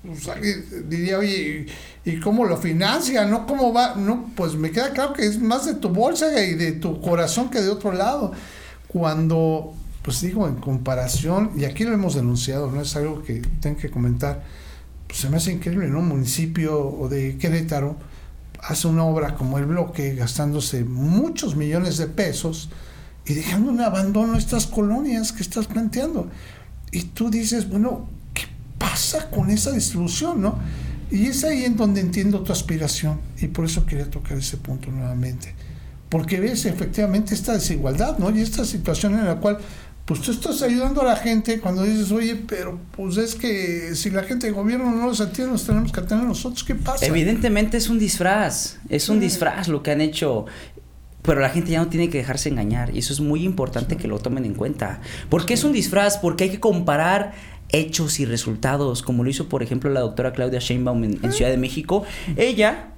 pues, 0.04 0.90
diría, 0.90 1.20
oye, 1.20 1.68
¿y 2.06 2.20
cómo 2.20 2.46
lo 2.46 2.58
financia? 2.58 3.26
¿No? 3.26 3.46
¿Cómo 3.46 3.74
va? 3.74 3.96
No, 3.96 4.32
pues 4.36 4.56
me 4.56 4.72
queda 4.72 4.92
claro 4.92 5.14
que 5.14 5.26
es 5.26 5.40
más 5.40 5.66
de 5.66 5.76
tu 5.76 5.90
bolsa 5.90 6.44
y 6.44 6.56
de 6.56 6.72
tu 6.72 7.02
corazón 7.02 7.50
que 7.50 7.62
de 7.62 7.70
otro 7.70 7.92
lado. 7.92 8.32
Cuando, 8.88 9.74
pues 10.02 10.22
digo, 10.22 10.48
en 10.48 10.56
comparación, 10.56 11.52
y 11.58 11.66
aquí 11.66 11.84
lo 11.84 11.94
hemos 11.94 12.16
denunciado, 12.16 12.72
no 12.72 12.82
es 12.82 12.96
algo 12.96 13.22
que 13.22 13.42
tengo 13.62 13.78
que 13.78 13.90
comentar, 13.90 14.44
pues 15.08 15.20
se 15.20 15.30
me 15.30 15.38
hace 15.38 15.52
increíble, 15.52 15.88
¿no? 15.88 16.00
Un 16.00 16.08
municipio 16.08 17.08
de 17.10 17.38
Querétaro, 17.38 17.98
hace 18.68 18.88
una 18.88 19.04
obra 19.06 19.36
como 19.36 19.58
el 19.58 19.66
bloque 19.66 20.14
gastándose 20.14 20.84
muchos 20.84 21.56
millones 21.56 21.98
de 21.98 22.08
pesos 22.08 22.70
y 23.26 23.34
dejando 23.34 23.72
un 23.72 23.82
abandono 23.82 24.38
estas 24.38 24.68
colonias 24.68 25.32
que 25.32 25.42
estás 25.42 25.68
planteando. 25.68 26.30
Y 26.92 27.04
tú 27.04 27.30
dices, 27.30 27.70
bueno, 27.70 28.10
¿qué 28.34 28.44
pasa 28.78 29.30
con 29.30 29.50
esa 29.50 29.72
distribución, 29.72 30.42
no? 30.42 30.60
Y 31.10 31.28
es 31.28 31.44
ahí 31.46 31.64
en 31.64 31.78
donde 31.78 32.02
entiendo 32.02 32.42
tu 32.42 32.52
aspiración 32.52 33.20
y 33.40 33.48
por 33.48 33.66
eso 33.66 33.86
quería 33.86 34.10
tocar 34.10 34.38
ese 34.38 34.58
punto 34.58 34.92
nuevamente. 34.92 35.56
Porque 36.10 36.40
ves 36.40 36.66
efectivamente 36.66 37.34
esta 37.34 37.54
desigualdad, 37.54 38.18
¿no? 38.18 38.30
Y 38.36 38.42
esta 38.42 38.66
situación 38.66 39.16
en 39.16 39.26
la 39.26 39.36
cual 39.36 39.60
pues 40.08 40.22
tú 40.22 40.32
estás 40.32 40.62
ayudando 40.62 41.02
a 41.02 41.04
la 41.04 41.18
gente 41.18 41.60
cuando 41.60 41.84
dices, 41.84 42.14
oye, 42.14 42.38
pero 42.48 42.80
pues 42.96 43.18
es 43.18 43.36
que 43.36 43.94
si 43.94 44.10
la 44.10 44.24
gente 44.24 44.48
de 44.48 44.54
gobierno 44.54 44.90
no 44.90 45.06
los 45.06 45.20
atiende, 45.20 45.52
nos 45.52 45.66
tenemos 45.66 45.92
que 45.92 46.00
atender 46.00 46.26
nosotros, 46.26 46.64
¿qué 46.64 46.76
pasa? 46.76 47.06
Evidentemente 47.06 47.76
es 47.76 47.90
un 47.90 48.00
disfraz, 48.00 48.78
es 48.88 49.10
un 49.10 49.20
disfraz 49.20 49.68
lo 49.68 49.84
que 49.84 49.92
han 49.92 50.00
hecho. 50.00 50.46
Pero 51.24 51.42
la 51.42 51.50
gente 51.50 51.72
ya 51.72 51.80
no 51.80 51.88
tiene 51.88 52.10
que 52.10 52.20
dejarse 52.20 52.48
engañar 52.48 52.96
y 52.96 53.00
eso 53.00 53.12
es 53.12 53.20
muy 53.20 53.44
importante 53.44 53.98
que 53.98 54.08
lo 54.08 54.18
tomen 54.18 54.46
en 54.46 54.54
cuenta. 54.54 55.02
¿Por 55.28 55.46
qué 55.46 55.56
es 55.56 55.66
un 55.66 55.74
disfraz? 55.74 56.18
Porque 56.20 56.46
hay 56.46 56.52
que 56.52 56.62
comparar 56.62 57.34
hechos 57.68 58.22
y 58.22 58.26
resultados, 58.26 59.04
como 59.04 59.26
lo 59.26 59.30
hizo 59.30 59.50
por 59.50 59.62
ejemplo 59.62 59.90
la 59.90 60.00
doctora 60.00 60.32
Claudia 60.32 60.60
Sheinbaum 60.60 61.04
en, 61.04 61.20
en 61.22 61.34
Ciudad 61.34 61.52
de 61.52 61.58
México. 61.58 62.06
Ella 62.38 62.94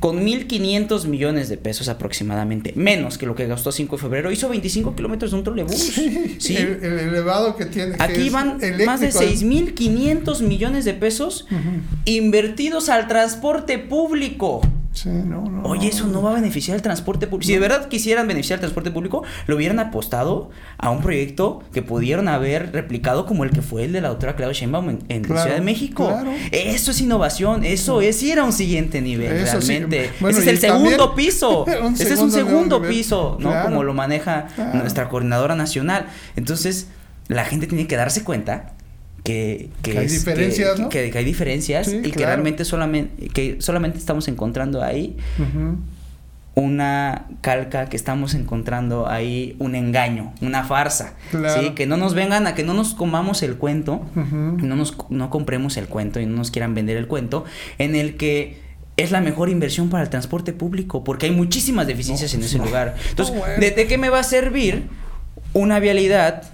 con 0.00 0.24
1.500 0.24 1.06
millones 1.06 1.48
de 1.48 1.56
pesos 1.56 1.88
aproximadamente, 1.88 2.72
menos 2.76 3.18
que 3.18 3.26
lo 3.26 3.34
que 3.34 3.46
gastó 3.46 3.72
5 3.72 3.96
de 3.96 4.02
febrero, 4.02 4.30
hizo 4.30 4.48
25 4.48 4.94
kilómetros 4.94 5.32
de 5.32 5.36
un 5.36 5.44
trolebús. 5.44 6.00
Sí, 6.38 6.56
El, 6.56 6.84
elevado 6.84 7.56
que 7.56 7.66
tiene. 7.66 7.96
Aquí 7.98 8.30
van 8.30 8.58
más 8.86 9.00
de 9.00 9.10
6.500 9.10 10.42
millones 10.42 10.84
de 10.84 10.94
pesos 10.94 11.46
invertidos 12.04 12.88
al 12.88 13.08
transporte 13.08 13.78
público. 13.78 14.60
Oye, 15.64 15.88
eso 15.88 16.06
no 16.06 16.22
va 16.22 16.30
a 16.30 16.34
beneficiar 16.34 16.76
al 16.76 16.82
transporte 16.82 17.26
público. 17.26 17.46
Si 17.46 17.52
de 17.52 17.58
verdad 17.58 17.88
quisieran 17.88 18.26
beneficiar 18.26 18.56
al 18.56 18.60
transporte 18.60 18.90
público, 18.90 19.22
lo 19.46 19.56
hubieran 19.56 19.78
apostado 19.78 20.50
a 20.78 20.90
un 20.90 21.00
proyecto 21.00 21.62
que 21.72 21.82
pudieron 21.82 22.28
haber 22.28 22.72
replicado 22.72 23.26
como 23.26 23.44
el 23.44 23.50
que 23.50 23.62
fue 23.62 23.84
el 23.84 23.92
de 23.92 24.00
la 24.00 24.08
doctora 24.08 24.36
Claudia 24.36 24.58
Sheinbaum 24.58 24.98
en, 25.08 25.24
Ciudad 25.24 25.54
de 25.54 25.60
México. 25.60 26.16
Eso 26.50 26.90
es 26.90 27.00
innovación, 27.00 27.64
eso 27.64 28.00
es 28.00 28.22
ir 28.22 28.38
a 28.38 28.44
un 28.44 28.52
siguiente 28.52 29.00
nivel, 29.00 29.42
realmente. 29.42 30.10
Ese 30.28 30.40
es 30.40 30.46
el 30.46 30.58
segundo 30.58 31.14
piso. 31.14 31.66
Ese 31.94 32.14
es 32.14 32.20
un 32.20 32.30
segundo 32.30 32.82
piso, 32.82 33.36
¿no? 33.40 33.62
Como 33.62 33.84
lo 33.84 33.94
maneja 33.94 34.48
nuestra 34.74 35.08
coordinadora 35.08 35.54
nacional. 35.54 36.06
Entonces, 36.36 36.88
la 37.28 37.44
gente 37.44 37.66
tiene 37.66 37.86
que 37.86 37.96
darse 37.96 38.24
cuenta 38.24 38.72
que, 39.28 39.68
que, 39.82 39.98
hay 39.98 40.06
diferencias, 40.06 40.80
¿no? 40.80 40.88
que, 40.88 41.12
hay 41.14 41.24
diferencias 41.24 41.92
y 41.92 42.10
que 42.12 42.24
realmente 42.24 42.64
solamente, 42.64 43.28
que 43.28 43.60
solamente 43.60 43.98
estamos 43.98 44.26
encontrando 44.26 44.82
ahí 44.82 45.18
una 46.54 47.26
calca, 47.42 47.90
que 47.90 47.96
estamos 47.98 48.32
encontrando 48.32 49.06
ahí 49.06 49.54
un 49.58 49.74
engaño, 49.74 50.32
una 50.40 50.64
farsa. 50.64 51.12
¿sí? 51.30 51.70
Que 51.74 51.86
no 51.86 51.98
nos 51.98 52.14
vengan 52.14 52.46
a 52.46 52.54
que 52.54 52.64
no 52.64 52.72
nos 52.72 52.94
comamos 52.94 53.42
el 53.42 53.56
cuento, 53.56 54.00
no 54.14 54.76
nos 54.76 54.96
no 55.10 55.28
compremos 55.28 55.76
el 55.76 55.88
cuento 55.88 56.20
y 56.20 56.26
no 56.26 56.36
nos 56.36 56.50
quieran 56.50 56.74
vender 56.74 56.96
el 56.96 57.06
cuento, 57.06 57.44
en 57.76 57.96
el 57.96 58.16
que 58.16 58.62
es 58.96 59.10
la 59.10 59.20
mejor 59.20 59.50
inversión 59.50 59.90
para 59.90 60.02
el 60.02 60.08
transporte 60.08 60.54
público, 60.54 61.04
porque 61.04 61.26
hay 61.26 61.32
muchísimas 61.32 61.86
deficiencias 61.86 62.32
en 62.32 62.42
ese 62.42 62.56
lugar. 62.56 62.96
Entonces, 63.10 63.36
¿de, 63.60 63.72
¿de 63.72 63.86
qué 63.86 63.98
me 63.98 64.08
va 64.08 64.20
a 64.20 64.24
servir 64.24 64.88
una 65.52 65.80
vialidad 65.80 66.44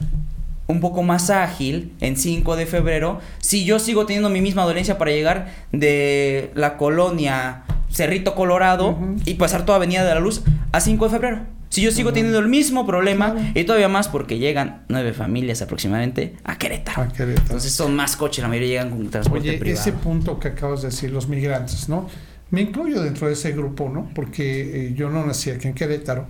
un 0.66 0.80
poco 0.80 1.02
más 1.02 1.30
ágil 1.30 1.92
en 2.00 2.16
5 2.16 2.56
de 2.56 2.66
febrero 2.66 3.20
si 3.38 3.64
yo 3.64 3.78
sigo 3.78 4.06
teniendo 4.06 4.30
mi 4.30 4.40
misma 4.40 4.64
dolencia 4.64 4.98
para 4.98 5.10
llegar 5.10 5.48
de 5.72 6.50
la 6.54 6.76
colonia 6.76 7.64
Cerrito 7.90 8.34
Colorado 8.34 8.98
y 9.24 9.34
pasar 9.34 9.64
toda 9.64 9.76
Avenida 9.76 10.04
de 10.04 10.14
la 10.14 10.20
Luz 10.20 10.42
a 10.72 10.80
5 10.80 11.04
de 11.04 11.10
febrero. 11.10 11.54
Si 11.68 11.82
yo 11.82 11.90
sigo 11.90 12.12
teniendo 12.12 12.38
el 12.38 12.46
mismo 12.46 12.86
problema 12.86 13.34
y 13.52 13.64
todavía 13.64 13.88
más 13.88 14.06
porque 14.06 14.38
llegan 14.38 14.84
nueve 14.88 15.12
familias 15.12 15.60
aproximadamente 15.60 16.36
a 16.44 16.56
Querétaro. 16.56 17.08
Entonces 17.18 17.72
son 17.72 17.96
más 17.96 18.16
coches, 18.16 18.42
la 18.42 18.48
mayoría 18.48 18.68
llegan 18.68 18.90
con 18.90 19.10
transporte 19.10 19.58
Oye, 19.60 19.72
ese 19.72 19.92
punto 19.92 20.38
que 20.38 20.48
acabas 20.48 20.82
de 20.82 20.88
decir, 20.88 21.10
los 21.10 21.26
migrantes, 21.26 21.88
¿no? 21.88 22.08
Me 22.50 22.60
incluyo 22.60 23.02
dentro 23.02 23.26
de 23.26 23.32
ese 23.32 23.50
grupo, 23.50 23.88
¿no? 23.88 24.08
Porque 24.14 24.86
eh, 24.86 24.94
yo 24.94 25.10
no 25.10 25.26
nací 25.26 25.50
aquí 25.50 25.66
en 25.66 25.74
Querétaro, 25.74 26.26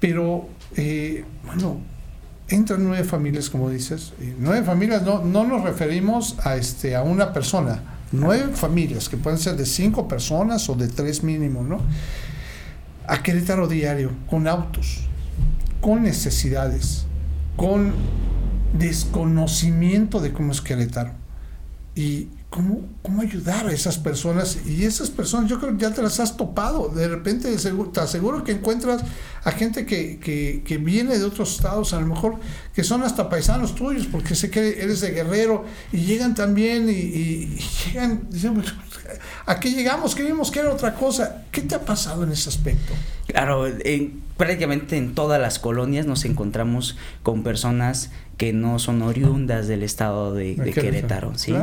pero, 0.00 0.48
eh, 0.76 1.22
bueno, 1.44 1.82
entran 2.48 2.84
nueve 2.84 3.04
familias, 3.04 3.50
como 3.50 3.70
dices. 3.70 4.12
Y 4.20 4.34
nueve 4.38 4.64
familias 4.64 5.02
no, 5.02 5.22
no 5.22 5.44
nos 5.44 5.62
referimos 5.62 6.36
a, 6.44 6.56
este, 6.56 6.96
a 6.96 7.02
una 7.02 7.32
persona, 7.32 7.82
nueve 8.12 8.52
familias, 8.54 9.08
que 9.08 9.16
pueden 9.16 9.38
ser 9.38 9.56
de 9.56 9.66
cinco 9.66 10.08
personas 10.08 10.68
o 10.68 10.74
de 10.74 10.88
tres 10.88 11.22
mínimo, 11.22 11.62
¿no? 11.62 11.80
A 13.06 13.22
Querétaro 13.22 13.68
diario, 13.68 14.12
con 14.28 14.46
autos, 14.46 15.00
con 15.80 16.02
necesidades, 16.02 17.06
con 17.56 17.92
desconocimiento 18.72 20.20
de 20.20 20.32
cómo 20.32 20.52
es 20.52 20.60
Querétaro. 20.60 21.12
Y, 21.94 22.28
¿Cómo, 22.50 22.80
¿Cómo 23.02 23.20
ayudar 23.20 23.66
a 23.66 23.72
esas 23.72 23.98
personas? 23.98 24.58
Y 24.66 24.84
esas 24.84 25.10
personas 25.10 25.50
yo 25.50 25.60
creo 25.60 25.76
que 25.76 25.82
ya 25.82 25.92
te 25.92 26.00
las 26.00 26.18
has 26.18 26.36
topado. 26.36 26.88
De 26.88 27.06
repente 27.06 27.54
te 27.54 28.00
aseguro 28.00 28.42
que 28.42 28.52
encuentras 28.52 29.02
a 29.44 29.52
gente 29.52 29.86
que, 29.86 30.18
que, 30.18 30.62
que, 30.64 30.78
viene 30.78 31.18
de 31.18 31.24
otros 31.24 31.54
estados, 31.54 31.92
a 31.92 32.00
lo 32.00 32.06
mejor 32.06 32.36
que 32.74 32.84
son 32.84 33.02
hasta 33.02 33.28
paisanos 33.28 33.74
tuyos, 33.74 34.06
porque 34.06 34.34
sé 34.34 34.50
que 34.50 34.80
eres 34.80 35.00
de 35.00 35.10
guerrero, 35.10 35.64
y 35.92 35.98
llegan 35.98 36.34
también 36.34 36.88
y, 36.88 36.92
y, 36.92 37.58
llegan, 37.86 38.22
dicen, 38.30 38.62
¿a 39.46 39.60
qué 39.60 39.70
llegamos? 39.70 40.14
Queríamos 40.14 40.50
que 40.50 40.60
era 40.60 40.70
otra 40.70 40.94
cosa. 40.94 41.44
¿Qué 41.50 41.62
te 41.62 41.74
ha 41.74 41.84
pasado 41.84 42.24
en 42.24 42.32
ese 42.32 42.48
aspecto? 42.48 42.92
Claro, 43.26 43.66
en, 43.66 44.22
prácticamente 44.36 44.96
en 44.96 45.14
todas 45.14 45.40
las 45.40 45.58
colonias 45.58 46.06
nos 46.06 46.24
encontramos 46.24 46.96
con 47.22 47.42
personas 47.42 48.10
que 48.36 48.52
no 48.52 48.78
son 48.78 49.02
oriundas 49.02 49.66
del 49.66 49.82
estado 49.82 50.32
de, 50.32 50.54
Querétaro, 50.72 51.36
¿sí? 51.36 51.54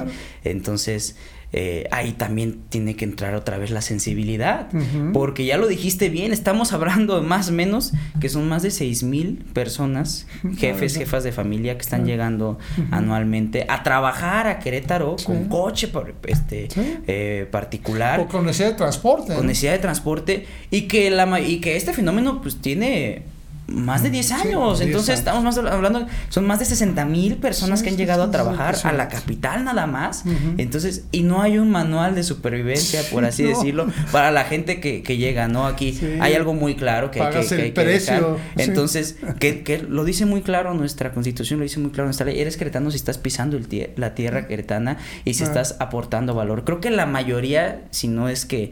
Entonces, 0.44 1.16
eh, 1.54 1.88
ahí 1.92 2.12
también 2.12 2.64
tiene 2.70 2.96
que 2.96 3.06
entrar 3.06 3.36
otra 3.36 3.58
vez 3.58 3.72
la 3.72 3.82
sensibilidad, 3.82 4.68
porque 5.14 5.46
ya 5.46 5.58
lo 5.58 5.68
dijiste 5.68 6.10
bien, 6.10 6.34
estamos 6.34 6.74
hablando 6.74 7.20
de 7.20 7.28
más 7.28 7.50
o 7.50 7.52
menos 7.54 7.94
que 8.20 8.30
son 8.30 8.48
más 8.50 8.64
de 8.64 8.72
seis 8.72 9.04
mil 9.04 9.46
personas, 9.54 10.28
jefes, 10.58 10.98
jefas 10.98 11.24
de 11.24 11.32
familia 11.32 11.76
que 11.76 11.82
están 11.82 12.06
llegando 12.06 12.60
anualmente 12.92 13.66
a 13.70 13.84
trabajar 13.84 14.48
a 14.48 14.60
Querétaro 14.60 15.16
con 15.24 15.46
coche 15.46 15.92
este, 16.28 16.68
eh, 17.08 17.48
particular. 17.52 18.20
O 18.20 18.28
con 18.28 18.46
necesidad 18.46 18.72
de 18.72 18.76
transporte. 18.76 19.34
Con 19.34 19.48
necesidad 19.48 19.74
de 19.74 19.80
transporte. 19.80 20.46
Y 20.72 20.84
que, 20.84 21.10
la, 21.12 21.40
y 21.40 21.60
que 21.60 21.76
este 21.76 21.94
fenómeno 21.94 22.42
pues 22.42 22.58
tiene 22.58 23.24
más 23.68 24.04
de 24.04 24.10
10 24.10 24.32
años. 24.32 24.82
Entonces 24.82 25.20
estamos 25.20 25.44
más 25.44 25.58
hablando, 25.58 26.08
son 26.30 26.46
más 26.46 26.60
de 26.60 26.66
60 26.66 27.06
mil 27.06 27.38
personas 27.38 27.84
que 27.84 27.90
han 27.90 27.98
llegado 27.98 28.24
a 28.24 28.32
trabajar 28.32 28.76
a 28.84 28.92
la 28.92 29.08
capital 29.08 29.64
nada 29.64 29.88
más. 29.88 30.24
Entonces, 30.58 31.06
y 31.12 31.24
no 31.24 31.42
hay 31.42 31.58
un 31.58 31.70
manual 31.70 32.16
de 32.16 32.24
supervivencia, 32.24 33.02
por 33.12 33.26
así 33.26 33.44
decirlo, 33.44 33.88
para 34.12 34.32
la 34.32 34.46
gente 34.46 34.80
que, 34.80 35.04
que 35.04 35.18
llega, 35.18 35.48
¿no? 35.48 35.66
Aquí 35.66 36.00
hay 36.20 36.34
algo 36.34 36.54
muy 36.54 36.76
claro 36.76 37.12
que 37.12 37.22
hay 37.22 37.46
que, 37.46 37.74
que, 37.74 38.34
Entonces, 38.58 39.18
que, 39.40 39.64
que, 39.64 39.80
lo 39.80 40.06
dice 40.06 40.26
muy 40.26 40.42
claro 40.42 40.74
nuestra 40.74 41.14
constitución, 41.14 41.60
lo 41.60 41.64
dice 41.64 41.80
muy 41.80 41.92
claro 41.92 42.06
nuestra 42.06 42.26
ley. 42.26 42.40
Eres 42.40 42.58
queretano 42.58 42.92
si 42.92 42.98
estás 42.98 43.18
pisando 43.18 43.58
el 43.58 43.66
la 43.96 44.16
tierra 44.16 44.48
queretana 44.48 44.98
y 45.24 45.34
si 45.34 45.44
estás 45.44 45.76
aportando 45.80 46.34
valor. 46.34 46.64
Creo 46.64 46.80
que 46.80 46.92
la 46.92 47.06
mayoría, 47.06 47.82
si 47.92 48.08
no 48.08 48.30
es 48.30 48.46
que 48.46 48.72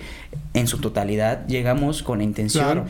en 0.54 0.68
su 0.68 0.78
totalidad, 0.78 1.46
llegamos 1.48 2.04
con 2.04 2.20
la 2.20 2.24
intención 2.24 2.86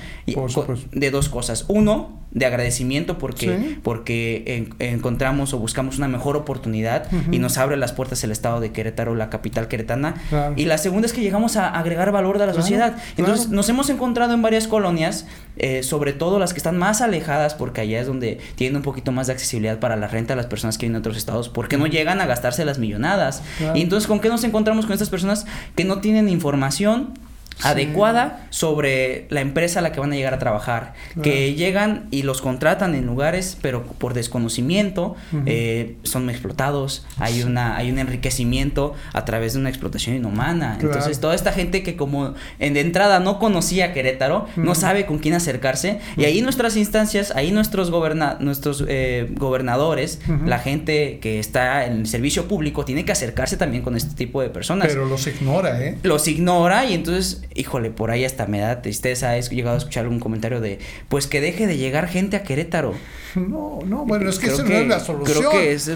de 0.91 1.11
dos 1.11 1.29
cosas. 1.29 1.65
Uno, 1.67 1.92
de 2.33 2.47
agradecimiento 2.47 3.19
porque, 3.19 3.77
porque 3.83 4.65
encontramos 4.79 5.53
o 5.53 5.59
buscamos 5.59 5.99
una 5.99 6.07
mejor 6.07 6.35
oportunidad 6.35 7.07
y 7.31 7.37
nos 7.37 7.59
abre 7.59 7.77
las 7.77 7.93
puertas 7.93 8.23
el 8.23 8.31
estado 8.31 8.59
de 8.59 8.71
Querétaro, 8.71 9.13
la 9.13 9.29
capital 9.29 9.67
queretana. 9.67 10.15
Y 10.55 10.65
la 10.65 10.79
segunda 10.79 11.05
es 11.05 11.13
que 11.13 11.21
llegamos 11.21 11.57
a 11.57 11.69
agregar 11.69 12.11
valor 12.11 12.39
de 12.39 12.47
la 12.47 12.53
sociedad. 12.53 12.97
Entonces 13.17 13.49
nos 13.49 13.69
hemos 13.69 13.89
encontrado 13.89 14.33
en 14.33 14.41
varias 14.41 14.67
colonias, 14.67 15.27
eh, 15.57 15.83
sobre 15.83 16.13
todo 16.13 16.39
las 16.39 16.53
que 16.53 16.57
están 16.57 16.77
más 16.77 17.01
alejadas, 17.01 17.53
porque 17.53 17.81
allá 17.81 18.01
es 18.01 18.07
donde 18.07 18.39
tienen 18.55 18.77
un 18.77 18.81
poquito 18.81 19.11
más 19.11 19.27
de 19.27 19.33
accesibilidad 19.33 19.79
para 19.79 19.95
la 19.95 20.07
renta 20.07 20.33
a 20.33 20.35
las 20.35 20.47
personas 20.47 20.77
que 20.77 20.87
vienen 20.87 20.93
de 20.93 20.99
otros 20.99 21.17
estados, 21.17 21.49
porque 21.49 21.77
no 21.77 21.85
llegan 21.85 22.19
a 22.19 22.25
gastarse 22.25 22.65
las 22.65 22.79
millonadas. 22.79 23.43
Y 23.75 23.81
entonces, 23.81 24.07
¿con 24.07 24.19
qué 24.19 24.29
nos 24.29 24.43
encontramos 24.43 24.85
con 24.85 24.93
estas 24.93 25.09
personas 25.09 25.45
que 25.75 25.85
no 25.85 25.99
tienen 25.99 26.29
información? 26.29 27.13
Adecuada 27.61 28.47
sobre 28.49 29.25
la 29.29 29.41
empresa 29.41 29.79
a 29.79 29.81
la 29.81 29.91
que 29.91 29.99
van 29.99 30.11
a 30.11 30.15
llegar 30.15 30.33
a 30.33 30.39
trabajar. 30.39 30.93
Que 31.21 31.53
llegan 31.53 32.07
y 32.11 32.23
los 32.23 32.41
contratan 32.41 32.95
en 32.95 33.05
lugares, 33.05 33.57
pero 33.61 33.83
por 33.83 34.13
desconocimiento, 34.13 35.15
eh, 35.45 35.97
son 36.03 36.29
explotados, 36.29 37.05
hay, 37.17 37.43
una, 37.43 37.77
hay 37.77 37.91
un 37.91 37.99
enriquecimiento 37.99 38.93
a 39.13 39.25
través 39.25 39.53
de 39.53 39.59
una 39.59 39.69
explotación 39.69 40.15
inhumana. 40.15 40.77
Entonces, 40.79 41.19
toda 41.19 41.35
esta 41.35 41.51
gente 41.51 41.83
que 41.83 41.95
como 41.95 42.33
en 42.59 42.73
de 42.73 42.81
entrada 42.81 43.19
no 43.19 43.39
conocía 43.39 43.93
Querétaro, 43.93 44.47
no 44.55 44.75
sabe 44.75 45.05
con 45.05 45.19
quién 45.19 45.33
acercarse, 45.35 45.99
y 46.17 46.25
ahí 46.25 46.41
nuestras 46.41 46.75
instancias, 46.75 47.31
ahí 47.35 47.51
nuestros, 47.51 47.91
goberna 47.91 48.37
nuestros 48.39 48.83
eh, 48.87 49.27
gobernadores, 49.31 50.19
la 50.45 50.59
gente 50.59 51.19
que 51.21 51.39
está 51.39 51.85
en 51.85 51.99
el 51.99 52.07
servicio 52.07 52.47
público, 52.47 52.85
tiene 52.85 53.05
que 53.05 53.11
acercarse 53.11 53.57
también 53.57 53.83
con 53.83 53.95
este 53.95 54.15
tipo 54.15 54.41
de 54.41 54.49
personas. 54.49 54.87
Pero 54.87 55.05
los 55.05 55.25
ignora, 55.27 55.81
¿eh? 55.83 55.97
Los 56.03 56.27
ignora 56.27 56.85
y 56.85 56.93
entonces 56.93 57.43
híjole, 57.55 57.91
por 57.91 58.11
ahí 58.11 58.25
hasta 58.25 58.45
me 58.45 58.59
da 58.59 58.81
tristeza. 58.81 59.37
He 59.37 59.41
llegado 59.41 59.75
a 59.75 59.77
escuchar 59.77 60.03
algún 60.03 60.19
comentario 60.19 60.61
de, 60.61 60.79
pues 61.09 61.27
que 61.27 61.41
deje 61.41 61.67
de 61.67 61.77
llegar 61.77 62.07
gente 62.07 62.35
a 62.37 62.43
Querétaro. 62.43 62.93
No, 63.35 63.79
no, 63.85 64.05
bueno, 64.05 64.29
es 64.29 64.39
que 64.39 64.47
esa 64.47 64.63
no 64.63 64.69
es 64.69 64.87
la 64.87 64.99
solución. 64.99 65.39
Creo 65.39 65.51
que 65.51 65.73
es, 65.73 65.87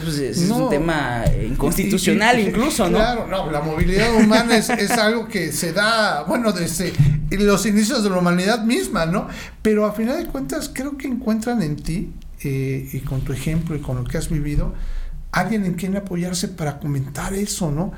un 0.49 0.69
tema 0.69 1.23
inconstitucional 1.47 2.39
incluso, 2.39 2.89
¿no? 2.89 2.97
Claro, 2.97 3.27
no, 3.27 3.51
la 3.51 3.61
movilidad 3.61 4.15
humana 4.15 4.57
es, 4.57 4.69
algo 4.91 5.27
que 5.27 5.51
se 5.51 5.73
da, 5.73 6.23
bueno, 6.23 6.51
desde 6.51 6.93
los 7.31 7.65
inicios 7.65 8.03
de 8.03 8.09
la 8.09 8.17
humanidad 8.17 8.63
misma, 8.63 9.05
¿no? 9.05 9.27
Pero 9.61 9.85
a 9.85 9.93
final 9.93 10.17
de 10.17 10.29
cuentas 10.29 10.71
creo 10.73 10.97
que 10.97 11.07
encuentran 11.07 11.61
en 11.61 11.75
ti, 11.75 12.11
eh, 12.43 12.87
y 12.91 12.99
con 12.99 13.21
tu 13.21 13.33
ejemplo 13.33 13.75
y 13.75 13.79
con 13.79 13.97
lo 13.97 14.03
que 14.03 14.17
has 14.17 14.29
vivido, 14.29 14.73
alguien 15.31 15.65
en 15.65 15.73
quien 15.73 15.95
apoyarse 15.95 16.47
para 16.47 16.79
comentar 16.79 17.33
eso, 17.33 17.71
¿no? 17.71 17.91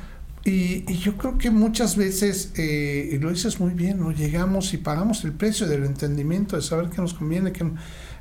Y, 0.46 0.86
yo 1.00 1.17
creo 1.17 1.38
que 1.38 1.51
muchas 1.51 1.98
veces, 1.98 2.53
eh, 2.55 3.10
y 3.12 3.17
lo 3.17 3.29
dices 3.29 3.60
muy 3.60 3.74
bien, 3.74 4.00
¿no? 4.00 4.12
llegamos 4.12 4.74
y 4.74 4.77
pagamos 4.77 5.24
el 5.25 5.34
precio 5.34 5.67
del 5.67 5.84
entendimiento, 5.84 6.55
de 6.55 6.62
saber 6.62 6.89
qué 6.89 7.01
nos 7.01 7.13
conviene, 7.13 7.51
que, 7.51 7.69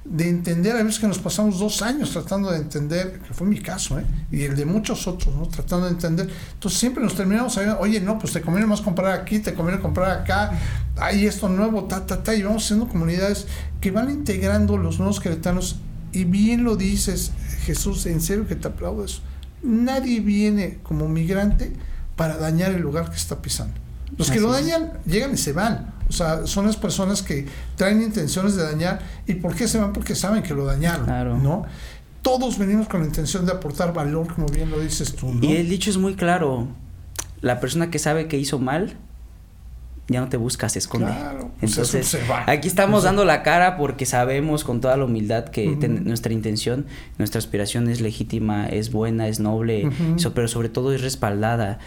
de 0.04 0.28
entender, 0.28 0.74
a 0.74 0.82
veces 0.82 0.98
que 0.98 1.06
nos 1.06 1.18
pasamos 1.18 1.58
dos 1.58 1.80
años 1.82 2.10
tratando 2.10 2.50
de 2.50 2.58
entender, 2.58 3.20
que 3.20 3.34
fue 3.34 3.46
mi 3.46 3.60
caso, 3.60 3.98
¿eh? 4.00 4.04
y 4.32 4.42
el 4.42 4.56
de 4.56 4.64
muchos 4.64 5.06
otros, 5.06 5.34
¿no? 5.34 5.46
tratando 5.46 5.86
de 5.86 5.92
entender. 5.92 6.28
Entonces 6.54 6.80
siempre 6.80 7.04
nos 7.04 7.14
terminamos 7.14 7.54
sabiendo, 7.54 7.78
oye, 7.78 8.00
no, 8.00 8.18
pues 8.18 8.32
te 8.32 8.40
conviene 8.40 8.66
más 8.66 8.80
comprar 8.80 9.12
aquí, 9.12 9.38
te 9.38 9.54
conviene 9.54 9.80
comprar 9.80 10.10
acá, 10.10 10.58
hay 10.96 11.26
esto 11.26 11.48
nuevo, 11.48 11.84
ta, 11.84 12.04
ta, 12.04 12.22
ta, 12.22 12.34
y 12.34 12.42
vamos 12.42 12.64
haciendo 12.64 12.88
comunidades 12.88 13.46
que 13.80 13.90
van 13.92 14.10
integrando 14.10 14.76
los 14.76 14.98
nuevos 14.98 15.20
queretanos, 15.20 15.76
y 16.10 16.24
bien 16.24 16.64
lo 16.64 16.76
dices, 16.76 17.32
Jesús, 17.64 18.06
en 18.06 18.20
serio 18.20 18.46
que 18.46 18.56
te 18.56 18.66
aplaudo 18.66 19.04
eso. 19.04 19.20
Nadie 19.62 20.20
viene 20.20 20.78
como 20.82 21.08
migrante 21.08 21.72
para 22.18 22.36
dañar 22.36 22.72
el 22.72 22.82
lugar 22.82 23.08
que 23.08 23.16
está 23.16 23.40
pisando. 23.40 23.72
Los 24.18 24.30
que 24.30 24.40
lo 24.40 24.50
dañan 24.50 24.94
llegan 25.06 25.32
y 25.32 25.36
se 25.36 25.52
van. 25.52 25.94
O 26.08 26.12
sea, 26.12 26.46
son 26.46 26.66
las 26.66 26.76
personas 26.76 27.22
que 27.22 27.46
traen 27.76 28.02
intenciones 28.02 28.56
de 28.56 28.64
dañar. 28.64 28.98
¿Y 29.26 29.34
por 29.34 29.54
qué 29.54 29.68
se 29.68 29.78
van? 29.78 29.92
Porque 29.92 30.14
saben 30.14 30.42
que 30.42 30.52
lo 30.52 30.66
dañaron, 30.66 31.42
¿no? 31.42 31.64
Todos 32.20 32.58
venimos 32.58 32.88
con 32.88 33.02
la 33.02 33.06
intención 33.06 33.46
de 33.46 33.52
aportar 33.52 33.94
valor, 33.94 34.34
como 34.34 34.48
bien 34.48 34.70
lo 34.70 34.80
dices 34.80 35.14
tú, 35.14 35.32
¿no? 35.32 35.44
Y 35.44 35.56
el 35.56 35.68
dicho 35.68 35.90
es 35.90 35.96
muy 35.96 36.16
claro. 36.16 36.66
La 37.40 37.60
persona 37.60 37.90
que 37.90 38.00
sabe 38.00 38.26
que 38.26 38.36
hizo 38.36 38.58
mal 38.58 38.96
ya 40.08 40.20
no 40.20 40.28
te 40.28 40.38
buscas, 40.38 40.72
se 40.72 40.78
esconde. 40.78 41.12
Pues 41.60 41.72
Entonces, 41.72 42.18
aquí 42.46 42.66
estamos 42.66 43.02
dando 43.02 43.24
la 43.26 43.42
cara 43.42 43.76
porque 43.76 44.06
sabemos 44.06 44.64
con 44.64 44.80
toda 44.80 44.96
la 44.96 45.04
humildad 45.04 45.44
que 45.46 45.66
nuestra 45.66 46.32
intención, 46.32 46.86
nuestra 47.18 47.38
aspiración 47.38 47.88
es 47.88 48.00
legítima, 48.00 48.66
es 48.66 48.90
buena, 48.90 49.28
es 49.28 49.38
noble, 49.38 49.90
pero 50.34 50.48
sobre 50.48 50.70
todo 50.70 50.92
es 50.94 51.02
respaldada. 51.02 51.78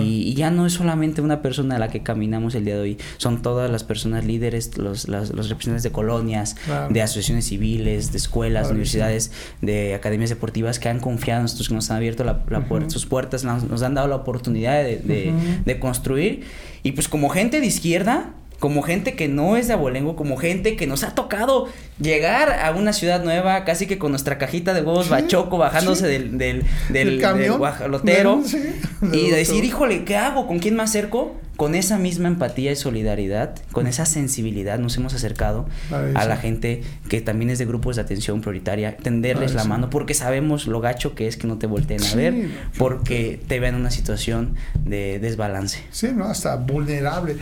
Y, 0.00 0.34
ya 0.38 0.50
no 0.52 0.66
es 0.66 0.74
solamente 0.74 1.20
una 1.20 1.42
persona 1.42 1.76
a 1.76 1.78
la 1.78 1.88
que 1.88 2.02
caminamos 2.02 2.54
el 2.54 2.64
día 2.64 2.74
de 2.74 2.80
hoy, 2.80 2.98
son 3.16 3.42
todas 3.42 3.68
las 3.70 3.82
personas 3.82 4.24
líderes, 4.24 4.78
los, 4.78 5.08
los 5.08 5.48
representantes 5.48 5.82
de 5.82 5.90
colonias, 5.90 6.56
de 6.90 7.02
asociaciones 7.02 7.46
civiles, 7.46 8.12
de 8.12 8.18
escuelas, 8.18 8.70
universidades, 8.70 9.32
de 9.60 9.94
academias 9.94 10.30
deportivas 10.30 10.78
que 10.78 10.88
han 10.88 11.00
confiado 11.00 11.40
en 11.40 11.44
nosotros, 11.44 11.68
que 11.68 11.74
nos 11.74 11.90
han 11.90 11.98
abierto 11.98 12.24
la, 12.24 12.44
sus 12.88 13.06
puertas, 13.06 13.44
nos, 13.44 13.82
han 13.82 13.94
dado 13.94 14.08
la 14.08 14.16
oportunidad 14.16 14.82
de, 14.82 15.62
de 15.64 15.78
construir. 15.78 16.44
Y 16.82 16.92
pues 16.92 17.08
como 17.08 17.28
gente 17.28 17.60
de 17.60 17.66
izquierda, 17.66 18.34
como 18.58 18.82
gente 18.82 19.14
que 19.14 19.28
no 19.28 19.56
es 19.56 19.68
de 19.68 19.74
abolengo, 19.74 20.16
como 20.16 20.36
gente 20.36 20.76
que 20.76 20.86
nos 20.86 21.04
ha 21.04 21.14
tocado 21.14 21.68
llegar 22.00 22.52
a 22.52 22.72
una 22.72 22.92
ciudad 22.92 23.22
nueva, 23.22 23.64
casi 23.64 23.86
que 23.86 23.98
con 23.98 24.10
nuestra 24.10 24.36
cajita 24.38 24.74
de 24.74 24.82
huevos 24.82 25.08
bachoco 25.08 25.58
bajándose 25.58 26.06
del, 26.06 26.38
del, 26.38 26.64
del, 26.88 27.52
guajolotero. 27.56 28.42
y 29.12 29.30
decir, 29.30 29.64
híjole, 29.64 30.04
¿qué 30.04 30.16
hago? 30.16 30.46
¿Con 30.46 30.58
quién 30.58 30.74
me 30.74 30.82
acerco? 30.82 31.36
Con 31.58 31.74
esa 31.74 31.98
misma 31.98 32.28
empatía 32.28 32.70
y 32.70 32.76
solidaridad, 32.76 33.56
con 33.72 33.88
esa 33.88 34.06
sensibilidad, 34.06 34.78
nos 34.78 34.96
hemos 34.96 35.12
acercado 35.12 35.66
a 35.90 36.24
la 36.24 36.36
gente 36.36 36.84
que 37.08 37.20
también 37.20 37.50
es 37.50 37.58
de 37.58 37.66
grupos 37.66 37.96
de 37.96 38.02
atención 38.02 38.40
prioritaria, 38.42 38.96
tenderles 38.96 39.54
la 39.54 39.64
mano, 39.64 39.90
porque 39.90 40.14
sabemos 40.14 40.68
lo 40.68 40.80
gacho 40.80 41.16
que 41.16 41.26
es 41.26 41.36
que 41.36 41.48
no 41.48 41.58
te 41.58 41.66
volteen 41.66 42.00
a 42.04 42.14
ver, 42.14 42.48
porque 42.78 43.40
te 43.48 43.58
vean 43.58 43.74
en 43.74 43.80
una 43.80 43.90
situación 43.90 44.54
de 44.84 45.18
desbalance. 45.18 45.82
Sí, 45.90 46.12
¿no? 46.14 46.26
Hasta 46.26 46.54
vulnerable. 46.54 47.38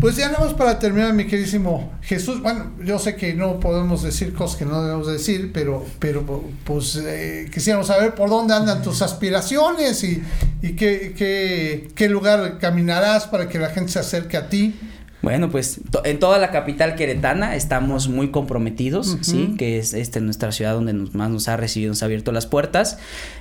Pues 0.00 0.16
ya 0.16 0.30
nada 0.30 0.44
más 0.44 0.54
para 0.54 0.78
terminar, 0.78 1.14
mi 1.14 1.26
queridísimo 1.26 1.92
Jesús. 2.02 2.42
Bueno, 2.42 2.72
yo 2.84 2.98
sé 2.98 3.16
que 3.16 3.34
no 3.34 3.60
podemos 3.60 4.02
decir 4.02 4.34
cosas 4.34 4.56
que 4.56 4.64
no 4.64 4.82
debemos 4.82 5.06
decir, 5.06 5.50
pero, 5.52 5.84
pero 5.98 6.44
pues 6.64 6.96
eh, 6.96 7.48
quisiéramos 7.52 7.86
saber 7.86 8.14
por 8.14 8.28
dónde 8.28 8.54
andan 8.54 8.82
tus 8.82 9.00
aspiraciones 9.00 10.04
y, 10.04 10.22
y 10.60 10.72
qué, 10.72 11.14
qué, 11.16 11.88
qué, 11.94 12.08
lugar 12.08 12.58
caminarás 12.58 13.26
para 13.26 13.48
que 13.48 13.58
la 13.58 13.70
gente 13.70 13.92
se 13.92 13.98
acerque 13.98 14.36
a 14.36 14.48
ti. 14.48 14.74
Bueno, 15.22 15.50
pues 15.50 15.80
en 16.04 16.20
toda 16.20 16.38
la 16.38 16.50
capital 16.50 16.94
queretana 16.94 17.56
estamos 17.56 18.08
muy 18.08 18.30
comprometidos, 18.30 19.16
¿sí? 19.22 19.54
Que 19.58 19.78
es 19.78 19.92
este, 19.92 20.20
nuestra 20.20 20.52
ciudad 20.52 20.74
donde 20.74 20.92
más 20.92 21.30
nos 21.30 21.48
ha 21.48 21.56
recibido, 21.56 21.88
nos 21.88 22.02
ha 22.02 22.06
abierto 22.06 22.30
las 22.30 22.46
puertas. 22.46 22.98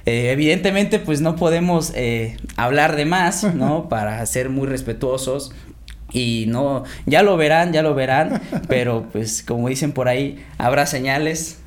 Eh, 0.07 0.31
evidentemente, 0.31 0.97
pues 0.97 1.21
no 1.21 1.35
podemos 1.35 1.91
eh, 1.93 2.37
hablar 2.55 2.95
de 2.95 3.05
más, 3.05 3.43
¿no? 3.53 3.87
Para 3.89 4.25
ser 4.25 4.49
muy 4.49 4.67
respetuosos 4.67 5.51
y 6.11 6.45
no, 6.47 6.83
ya 7.05 7.23
lo 7.23 7.35
verán, 7.37 7.73
ya 7.73 7.81
lo 7.81 7.95
verán, 7.95 8.41
pero 8.67 9.07
pues 9.11 9.43
como 9.43 9.67
dicen 9.69 9.91
por 9.91 10.07
ahí, 10.07 10.43
habrá 10.57 10.85
señales, 10.85 11.59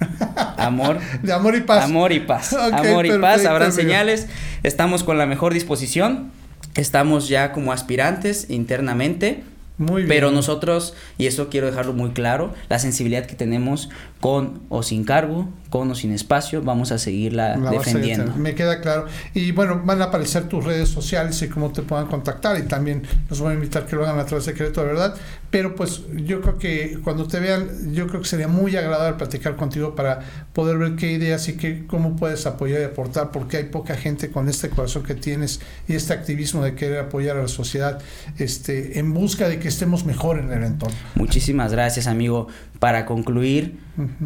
amor. 0.56 0.98
De 1.22 1.32
amor 1.32 1.54
y 1.56 1.60
paz. 1.60 1.84
Amor 1.84 2.12
y 2.12 2.20
paz. 2.20 2.52
amor 2.72 3.06
y 3.06 3.18
paz, 3.18 3.44
habrán 3.44 3.72
señales. 3.72 4.26
Estamos 4.62 5.04
con 5.04 5.18
la 5.18 5.26
mejor 5.26 5.54
disposición, 5.54 6.30
estamos 6.74 7.28
ya 7.28 7.52
como 7.52 7.72
aspirantes 7.72 8.48
internamente 8.48 9.42
muy 9.78 10.02
bien. 10.02 10.08
Pero 10.08 10.30
nosotros, 10.30 10.94
y 11.16 11.26
eso 11.26 11.48
quiero 11.48 11.66
dejarlo 11.66 11.92
muy 11.92 12.10
claro, 12.10 12.52
la 12.68 12.78
sensibilidad 12.78 13.26
que 13.26 13.34
tenemos 13.34 13.88
con 14.20 14.62
o 14.68 14.82
sin 14.82 15.04
cargo, 15.04 15.48
con 15.70 15.90
o 15.90 15.94
sin 15.94 16.12
espacio, 16.12 16.62
vamos 16.62 16.92
a 16.92 16.98
seguirla 16.98 17.56
defendiendo. 17.70 18.34
me 18.34 18.54
queda 18.54 18.80
claro. 18.80 19.06
Y 19.34 19.52
bueno, 19.52 19.82
van 19.84 20.02
a 20.02 20.06
aparecer 20.06 20.48
tus 20.48 20.64
redes 20.64 20.88
sociales 20.88 21.40
y 21.42 21.48
cómo 21.48 21.72
te 21.72 21.82
puedan 21.82 22.06
contactar 22.06 22.58
y 22.58 22.62
también 22.62 23.02
los 23.30 23.40
voy 23.40 23.52
a 23.52 23.54
invitar 23.54 23.86
que 23.86 23.96
lo 23.96 24.04
hagan 24.04 24.18
a 24.18 24.26
través 24.26 24.46
de 24.46 24.52
Verdad. 24.52 25.14
Pero 25.50 25.74
pues 25.74 26.02
yo 26.14 26.40
creo 26.40 26.58
que 26.58 26.98
cuando 27.02 27.26
te 27.26 27.40
vean, 27.40 27.94
yo 27.94 28.06
creo 28.06 28.20
que 28.20 28.28
sería 28.28 28.48
muy 28.48 28.76
agradable 28.76 29.16
platicar 29.16 29.56
contigo 29.56 29.94
para 29.94 30.20
poder 30.52 30.76
ver 30.78 30.96
qué 30.96 31.12
ideas 31.12 31.48
y 31.48 31.56
qué, 31.56 31.86
cómo 31.86 32.16
puedes 32.16 32.44
apoyar 32.46 32.80
y 32.80 32.84
aportar, 32.84 33.30
porque 33.30 33.56
hay 33.56 33.64
poca 33.64 33.96
gente 33.96 34.30
con 34.30 34.48
este 34.48 34.68
corazón 34.68 35.04
que 35.04 35.14
tienes 35.14 35.60
y 35.86 35.94
este 35.94 36.12
activismo 36.12 36.62
de 36.62 36.74
querer 36.74 36.98
apoyar 36.98 37.36
a 37.38 37.42
la 37.42 37.48
sociedad 37.48 38.00
este, 38.38 38.98
en 38.98 39.14
busca 39.14 39.48
de 39.48 39.58
que 39.58 39.67
estemos 39.68 40.04
mejor 40.04 40.38
en 40.38 40.52
el 40.52 40.64
entorno. 40.64 40.96
Muchísimas 41.14 41.72
gracias, 41.72 42.06
amigo. 42.06 42.48
Para 42.78 43.06
concluir, 43.06 43.78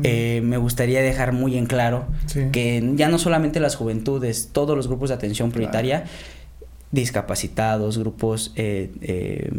eh, 0.03 0.41
me 0.45 0.57
gustaría 0.57 1.01
dejar 1.01 1.33
muy 1.33 1.57
en 1.57 1.67
claro 1.67 2.07
que 2.53 2.93
ya 2.95 3.09
no 3.09 3.19
solamente 3.19 3.61
las 3.61 3.77
juventudes, 3.77 4.51
todos 4.53 4.77
los 4.77 4.89
grupos 4.89 5.09
de 5.09 5.15
atención 5.15 5.51
prioritaria, 5.51 6.05
discapacitados, 6.91 7.97
grupos 7.99 8.53
eh, 8.57 8.93
eh, 9.01 9.51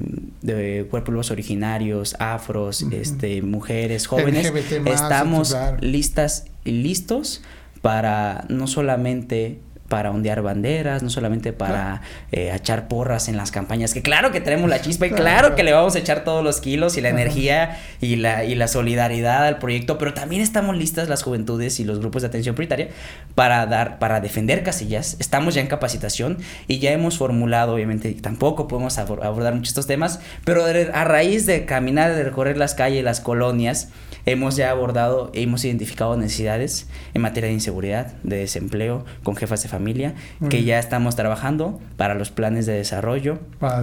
de 0.42 0.86
pueblos 0.86 1.32
originarios, 1.32 2.16
afros, 2.20 2.84
este, 2.92 3.42
mujeres, 3.42 4.06
jóvenes, 4.06 4.54
estamos 4.86 5.56
listas 5.82 6.46
y 6.64 6.72
listos 6.72 7.42
para 7.82 8.46
no 8.50 8.68
solamente 8.68 9.60
para 9.94 10.10
ondear 10.10 10.42
banderas, 10.42 11.04
no 11.04 11.12
solamente 11.12 11.54
para 11.54 12.02
eh, 12.32 12.52
echar 12.52 12.88
porras 12.88 13.28
en 13.28 13.38
las 13.38 13.52
campañas, 13.52 13.94
que 13.94 14.02
claro 14.02 14.32
que 14.32 14.42
tenemos 14.42 14.68
la 14.68 14.82
chispa 14.82 15.06
y 15.06 15.12
claro, 15.12 15.54
que 15.54 15.62
le 15.62 15.72
vamos 15.72 15.96
a 15.96 16.00
echar 16.00 16.24
todos 16.24 16.44
los 16.44 16.62
kilos 16.62 16.98
y 16.98 17.02
la 17.02 17.10
energía 17.10 17.78
y 18.02 18.16
la, 18.16 18.44
y 18.44 18.56
la 18.56 18.68
solidaridad 18.68 19.46
al 19.46 19.60
proyecto, 19.60 20.00
pero 20.00 20.16
también 20.16 20.42
estamos 20.42 20.76
listas 20.76 21.10
las 21.10 21.22
juventudes 21.22 21.80
y 21.80 21.84
los 21.84 22.00
grupos 22.00 22.24
de 22.24 22.30
atención 22.30 22.56
prioritaria 22.56 22.88
para 23.36 23.68
dar, 23.68 24.00
para 24.00 24.20
defender 24.20 24.64
casillas, 24.64 25.16
estamos 25.20 25.54
ya 25.54 25.62
en 25.62 25.68
capacitación 25.68 26.40
y 26.68 26.80
ya 26.80 26.92
hemos 26.92 27.20
formulado, 27.20 27.76
obviamente 27.76 28.12
tampoco 28.14 28.68
podemos 28.68 28.98
abordar 28.98 29.54
muchos 29.54 29.70
estos 29.74 29.86
temas, 29.86 30.22
pero 30.44 30.66
a 30.66 31.04
raíz 31.04 31.46
de 31.46 31.66
caminar, 31.66 32.16
de 32.16 32.24
recorrer 32.24 32.58
las 32.58 32.74
calles, 32.74 33.04
las 33.04 33.20
colonias, 33.20 33.90
hemos 34.26 34.56
ya 34.56 34.72
abordado, 34.72 35.32
hemos 35.34 35.66
identificado 35.66 36.16
necesidades 36.18 36.88
en 37.14 37.22
materia 37.22 37.48
de 37.50 37.54
inseguridad, 37.54 38.14
de 38.24 38.38
desempleo, 38.38 39.06
con 39.24 39.36
jefas 39.36 39.64
de 39.64 39.70
familia, 39.70 40.16
que 40.50 40.64
ya 40.64 40.80
estamos 40.80 41.16
trabajando 41.16 41.80
para 41.98 42.16
los 42.16 42.32
planes 42.32 42.66
de 42.66 42.74
desarrollo 42.74 43.40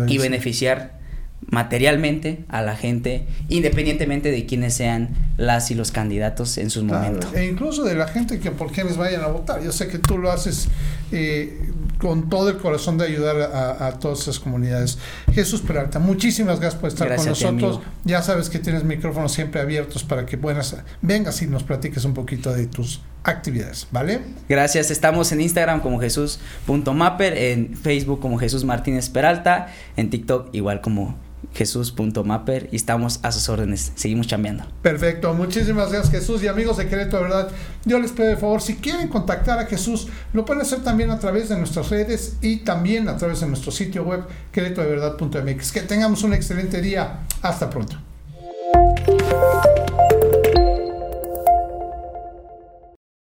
y 0.07 0.19
beneficiar 0.19 1.01
materialmente 1.47 2.45
a 2.49 2.63
la 2.63 2.77
gente, 2.77 3.27
independientemente 3.49 4.31
de 4.31 4.47
quiénes 4.47 4.75
sean 4.75 5.11
las 5.37 5.71
y 5.71 5.75
los 5.75 5.91
candidatos 5.91 6.59
en 6.59 6.71
sus 6.71 6.85
momentos. 6.85 7.33
E 7.35 7.47
incluso 7.47 7.85
de 7.85 7.95
la 7.95 8.07
gente 8.09 8.39
que 8.39 8.51
por 8.51 8.73
quienes 8.73 8.97
vayan 8.97 9.23
a 9.23 9.29
votar. 9.29 9.63
Yo 9.63 9.73
sé 9.73 9.89
que 9.89 9.99
tú 9.99 10.19
lo 10.19 10.31
haces 10.31 10.69
eh, 11.13 11.71
con 12.01 12.29
todo 12.29 12.49
el 12.49 12.57
corazón 12.57 12.99
de 12.99 13.07
ayudar 13.07 13.37
a, 13.41 13.99
todas 13.99 14.21
esas 14.21 14.41
comunidades. 14.41 14.99
Jesús 15.33 15.61
Peralta, 15.61 15.99
muchísimas 15.99 16.59
gracias 16.61 16.81
por 16.81 16.89
estar 16.89 17.15
con 17.15 17.27
nosotros. 17.27 17.81
ya 18.05 18.23
sabes 18.23 18.49
que 18.51 18.59
tienes 18.59 18.85
micrófonos 18.85 19.33
siempre 19.33 19.61
abiertos 19.61 20.03
para 20.03 20.27
que 20.27 20.37
buenas, 20.37 20.77
vengas 21.03 21.43
y 21.43 21.47
nos 21.47 21.63
platiques 21.63 22.05
un 22.05 22.15
poquito 22.15 22.53
de 22.53 22.67
tus 22.67 23.03
actividades, 23.23 23.87
¿vale? 23.91 24.21
Gracias, 24.49 24.91
estamos 24.91 25.31
en 25.33 25.41
Instagram 25.43 25.81
como 25.81 26.01
Jesús.mapper, 26.01 27.37
en 27.37 27.77
Facebook 27.77 28.21
como 28.21 28.39
Jesús 28.39 28.65
Martínez 28.65 29.11
Peralta, 29.11 29.69
en 29.97 30.11
TikTok 30.11 30.49
igual 30.53 30.81
como 30.81 31.30
Jesús.mapper 31.55 32.69
y 32.73 32.77
estamos 32.77 33.21
a 33.23 33.33
sus 33.33 33.49
órdenes, 33.49 33.93
seguimos 33.95 34.27
chambeando. 34.27 34.65
Perfecto, 34.83 35.35
muchísimas 35.35 35.91
gracias 35.91 36.11
Jesús 36.11 36.43
y 36.43 36.49
amigos 36.49 36.77
de 36.77 36.89
Querétaro 36.89 37.25
de 37.25 37.31
Verdad, 37.31 37.49
yo 37.85 37.99
les 37.99 38.13
pido 38.13 38.29
de 38.29 38.37
favor, 38.37 38.63
si 38.63 38.77
quieren 38.77 39.09
contactar 39.09 39.59
a 39.59 39.67
Jesús, 39.67 40.09
lo 40.33 40.45
pueden 40.45 40.63
hacer 40.63 40.81
también 40.83 41.11
a 41.11 41.19
través 41.19 41.49
de 41.49 41.57
nuestras 41.57 41.91
redes 41.91 42.37
y 42.41 42.59
también 42.59 43.09
a 43.09 43.17
través 43.17 43.41
de 43.41 43.47
nuestro 43.47 43.73
sitio 43.73 44.05
web 44.05 44.25
queretodeverdad.mx. 44.53 45.73
Que 45.73 45.83
tengamos 45.83 46.23
un 46.23 46.35
excelente 46.35 46.81
día, 46.81 47.21
hasta 47.43 47.71
pronto. 47.71 47.97